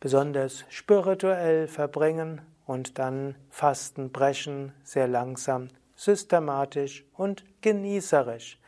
besonders 0.00 0.64
spirituell 0.68 1.68
verbringen 1.68 2.40
und 2.66 2.98
dann 2.98 3.34
Fasten 3.50 4.10
brechen, 4.10 4.72
sehr 4.82 5.08
langsam, 5.08 5.68
systematisch 5.94 7.04
und 7.14 7.44
genießerisch. 7.60 8.59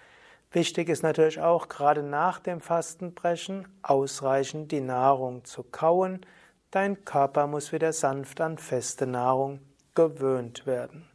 Wichtig 0.52 0.90
ist 0.90 1.02
natürlich 1.02 1.40
auch, 1.40 1.68
gerade 1.68 2.02
nach 2.02 2.38
dem 2.38 2.60
Fastenbrechen 2.60 3.66
ausreichend 3.82 4.70
die 4.70 4.82
Nahrung 4.82 5.44
zu 5.44 5.62
kauen. 5.62 6.26
Dein 6.70 7.06
Körper 7.06 7.46
muss 7.46 7.72
wieder 7.72 7.94
sanft 7.94 8.40
an 8.42 8.58
feste 8.58 9.06
Nahrung 9.06 9.60
gewöhnt 9.94 10.66
werden. 10.66 11.08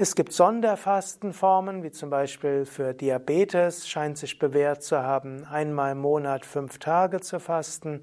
Es 0.00 0.14
gibt 0.14 0.32
Sonderfastenformen, 0.32 1.82
wie 1.82 1.90
zum 1.90 2.10
Beispiel 2.10 2.64
für 2.64 2.94
Diabetes 2.94 3.88
scheint 3.88 4.16
sich 4.16 4.38
bewährt 4.38 4.84
zu 4.84 5.02
haben, 5.02 5.44
einmal 5.44 5.92
im 5.92 5.98
Monat 5.98 6.46
fünf 6.46 6.78
Tage 6.78 7.20
zu 7.20 7.40
fasten. 7.40 8.02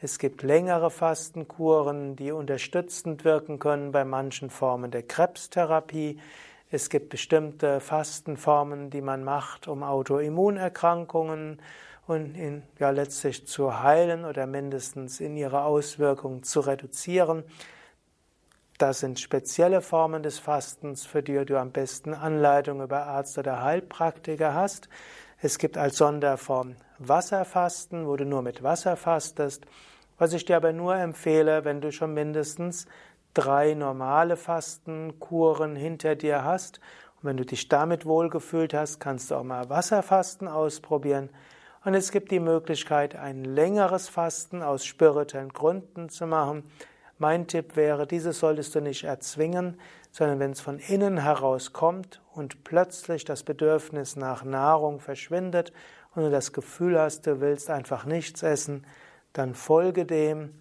Es 0.00 0.18
gibt 0.18 0.42
längere 0.42 0.90
Fastenkuren, 0.90 2.16
die 2.16 2.32
unterstützend 2.32 3.26
wirken 3.26 3.58
können 3.58 3.92
bei 3.92 4.06
manchen 4.06 4.48
Formen 4.48 4.90
der 4.90 5.02
Krebstherapie. 5.02 6.18
Es 6.74 6.90
gibt 6.90 7.10
bestimmte 7.10 7.78
Fastenformen, 7.78 8.90
die 8.90 9.00
man 9.00 9.22
macht, 9.22 9.68
um 9.68 9.84
Autoimmunerkrankungen 9.84 11.62
und 12.08 12.34
in, 12.34 12.64
ja, 12.80 12.90
letztlich 12.90 13.46
zu 13.46 13.80
heilen 13.80 14.24
oder 14.24 14.48
mindestens 14.48 15.20
in 15.20 15.36
ihre 15.36 15.62
Auswirkungen 15.62 16.42
zu 16.42 16.58
reduzieren. 16.58 17.44
Das 18.76 18.98
sind 18.98 19.20
spezielle 19.20 19.82
Formen 19.82 20.24
des 20.24 20.40
Fastens, 20.40 21.06
für 21.06 21.22
die 21.22 21.44
du 21.44 21.60
am 21.60 21.70
besten 21.70 22.12
Anleitung 22.12 22.82
über 22.82 23.06
Arzt 23.06 23.38
oder 23.38 23.62
Heilpraktiker 23.62 24.52
hast. 24.54 24.88
Es 25.40 25.58
gibt 25.58 25.78
als 25.78 25.98
Sonderform 25.98 26.74
Wasserfasten, 26.98 28.08
wo 28.08 28.16
du 28.16 28.24
nur 28.24 28.42
mit 28.42 28.64
Wasser 28.64 28.96
fastest. 28.96 29.64
Was 30.18 30.32
ich 30.32 30.44
dir 30.44 30.56
aber 30.56 30.72
nur 30.72 30.96
empfehle, 30.96 31.64
wenn 31.64 31.80
du 31.80 31.92
schon 31.92 32.14
mindestens 32.14 32.86
drei 33.34 33.74
normale 33.74 34.36
Fastenkuren 34.36 35.76
hinter 35.76 36.14
dir 36.14 36.44
hast 36.44 36.80
und 37.16 37.28
wenn 37.28 37.36
du 37.36 37.44
dich 37.44 37.68
damit 37.68 38.06
wohlgefühlt 38.06 38.74
hast, 38.74 39.00
kannst 39.00 39.30
du 39.30 39.34
auch 39.34 39.44
mal 39.44 39.68
Wasserfasten 39.68 40.48
ausprobieren. 40.48 41.30
Und 41.84 41.94
es 41.94 42.12
gibt 42.12 42.30
die 42.30 42.40
Möglichkeit, 42.40 43.16
ein 43.16 43.44
längeres 43.44 44.08
Fasten 44.08 44.62
aus 44.62 44.86
spirituellen 44.86 45.50
Gründen 45.50 46.08
zu 46.08 46.26
machen. 46.26 46.64
Mein 47.18 47.46
Tipp 47.46 47.76
wäre, 47.76 48.06
dieses 48.06 48.38
solltest 48.38 48.74
du 48.74 48.80
nicht 48.80 49.04
erzwingen, 49.04 49.78
sondern 50.10 50.38
wenn 50.38 50.52
es 50.52 50.60
von 50.60 50.78
innen 50.78 51.18
heraus 51.18 51.72
kommt 51.72 52.22
und 52.32 52.64
plötzlich 52.64 53.24
das 53.24 53.42
Bedürfnis 53.42 54.16
nach 54.16 54.44
Nahrung 54.44 55.00
verschwindet 55.00 55.72
und 56.14 56.22
du 56.22 56.30
das 56.30 56.52
Gefühl 56.52 56.98
hast, 56.98 57.26
du 57.26 57.40
willst 57.40 57.70
einfach 57.70 58.04
nichts 58.04 58.42
essen, 58.42 58.86
dann 59.32 59.54
folge 59.54 60.06
dem, 60.06 60.54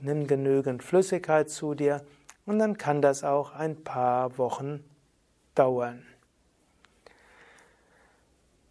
nimm 0.00 0.26
genügend 0.26 0.82
Flüssigkeit 0.82 1.50
zu 1.50 1.74
dir 1.74 2.04
und 2.46 2.58
dann 2.58 2.78
kann 2.78 3.02
das 3.02 3.24
auch 3.24 3.52
ein 3.52 3.84
paar 3.84 4.38
Wochen 4.38 4.84
dauern. 5.54 6.02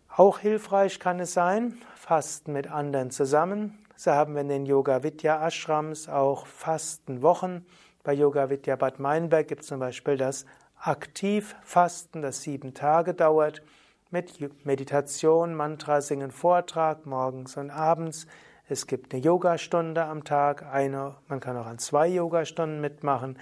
Auch 0.10 0.40
hilfreich 0.40 1.00
kann 1.00 1.20
es 1.20 1.34
sein, 1.34 1.80
Fasten 1.96 2.52
mit 2.52 2.72
anderen 2.72 3.12
zusammen. 3.12 3.78
So 3.96 4.12
haben 4.12 4.34
wir 4.34 4.42
in 4.42 4.50
den 4.50 4.66
Yoga 4.66 5.04
Vidya 5.04 5.46
Ashrams 5.46 6.10
auch 6.10 6.48
Fastenwochen. 6.48 7.66
Bei 8.04 8.14
Yoga 8.14 8.50
Vidya 8.50 8.76
Bad 8.76 9.00
Meinberg 9.00 9.48
gibt 9.48 9.62
es 9.62 9.68
zum 9.68 9.80
Beispiel 9.80 10.18
das 10.18 10.46
Aktivfasten, 10.80 12.22
das 12.22 12.42
sieben 12.42 12.74
Tage 12.74 13.14
dauert, 13.14 13.62
mit 14.10 14.66
Meditation, 14.66 15.54
Mantra 15.54 16.02
singen, 16.02 16.32
Vortrag 16.32 17.06
morgens 17.06 17.58
und 17.58 17.70
abends. 17.70 18.26
Es 18.70 18.86
gibt 18.86 19.14
eine 19.14 19.24
Yogastunde 19.24 20.04
am 20.04 20.26
Tag, 20.26 20.64
eine, 20.64 21.16
man 21.30 21.40
kann 21.40 21.56
auch 21.56 21.68
an 21.68 21.80
zwei 21.80 22.08
Yogastunden 22.08 22.82
mitmachen. 22.82 23.40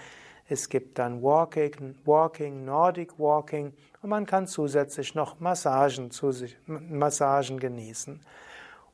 Es 0.47 0.69
gibt 0.69 0.99
dann 0.99 1.23
Walking, 1.23 1.95
Walking, 2.05 2.63
Nordic 2.65 3.17
Walking 3.17 3.73
und 4.03 4.09
man 4.09 4.27
kann 4.27 4.45
zusätzlich 4.45 5.15
noch 5.15 5.39
Massagen, 5.39 6.11
Massagen 6.67 7.59
genießen. 7.59 8.21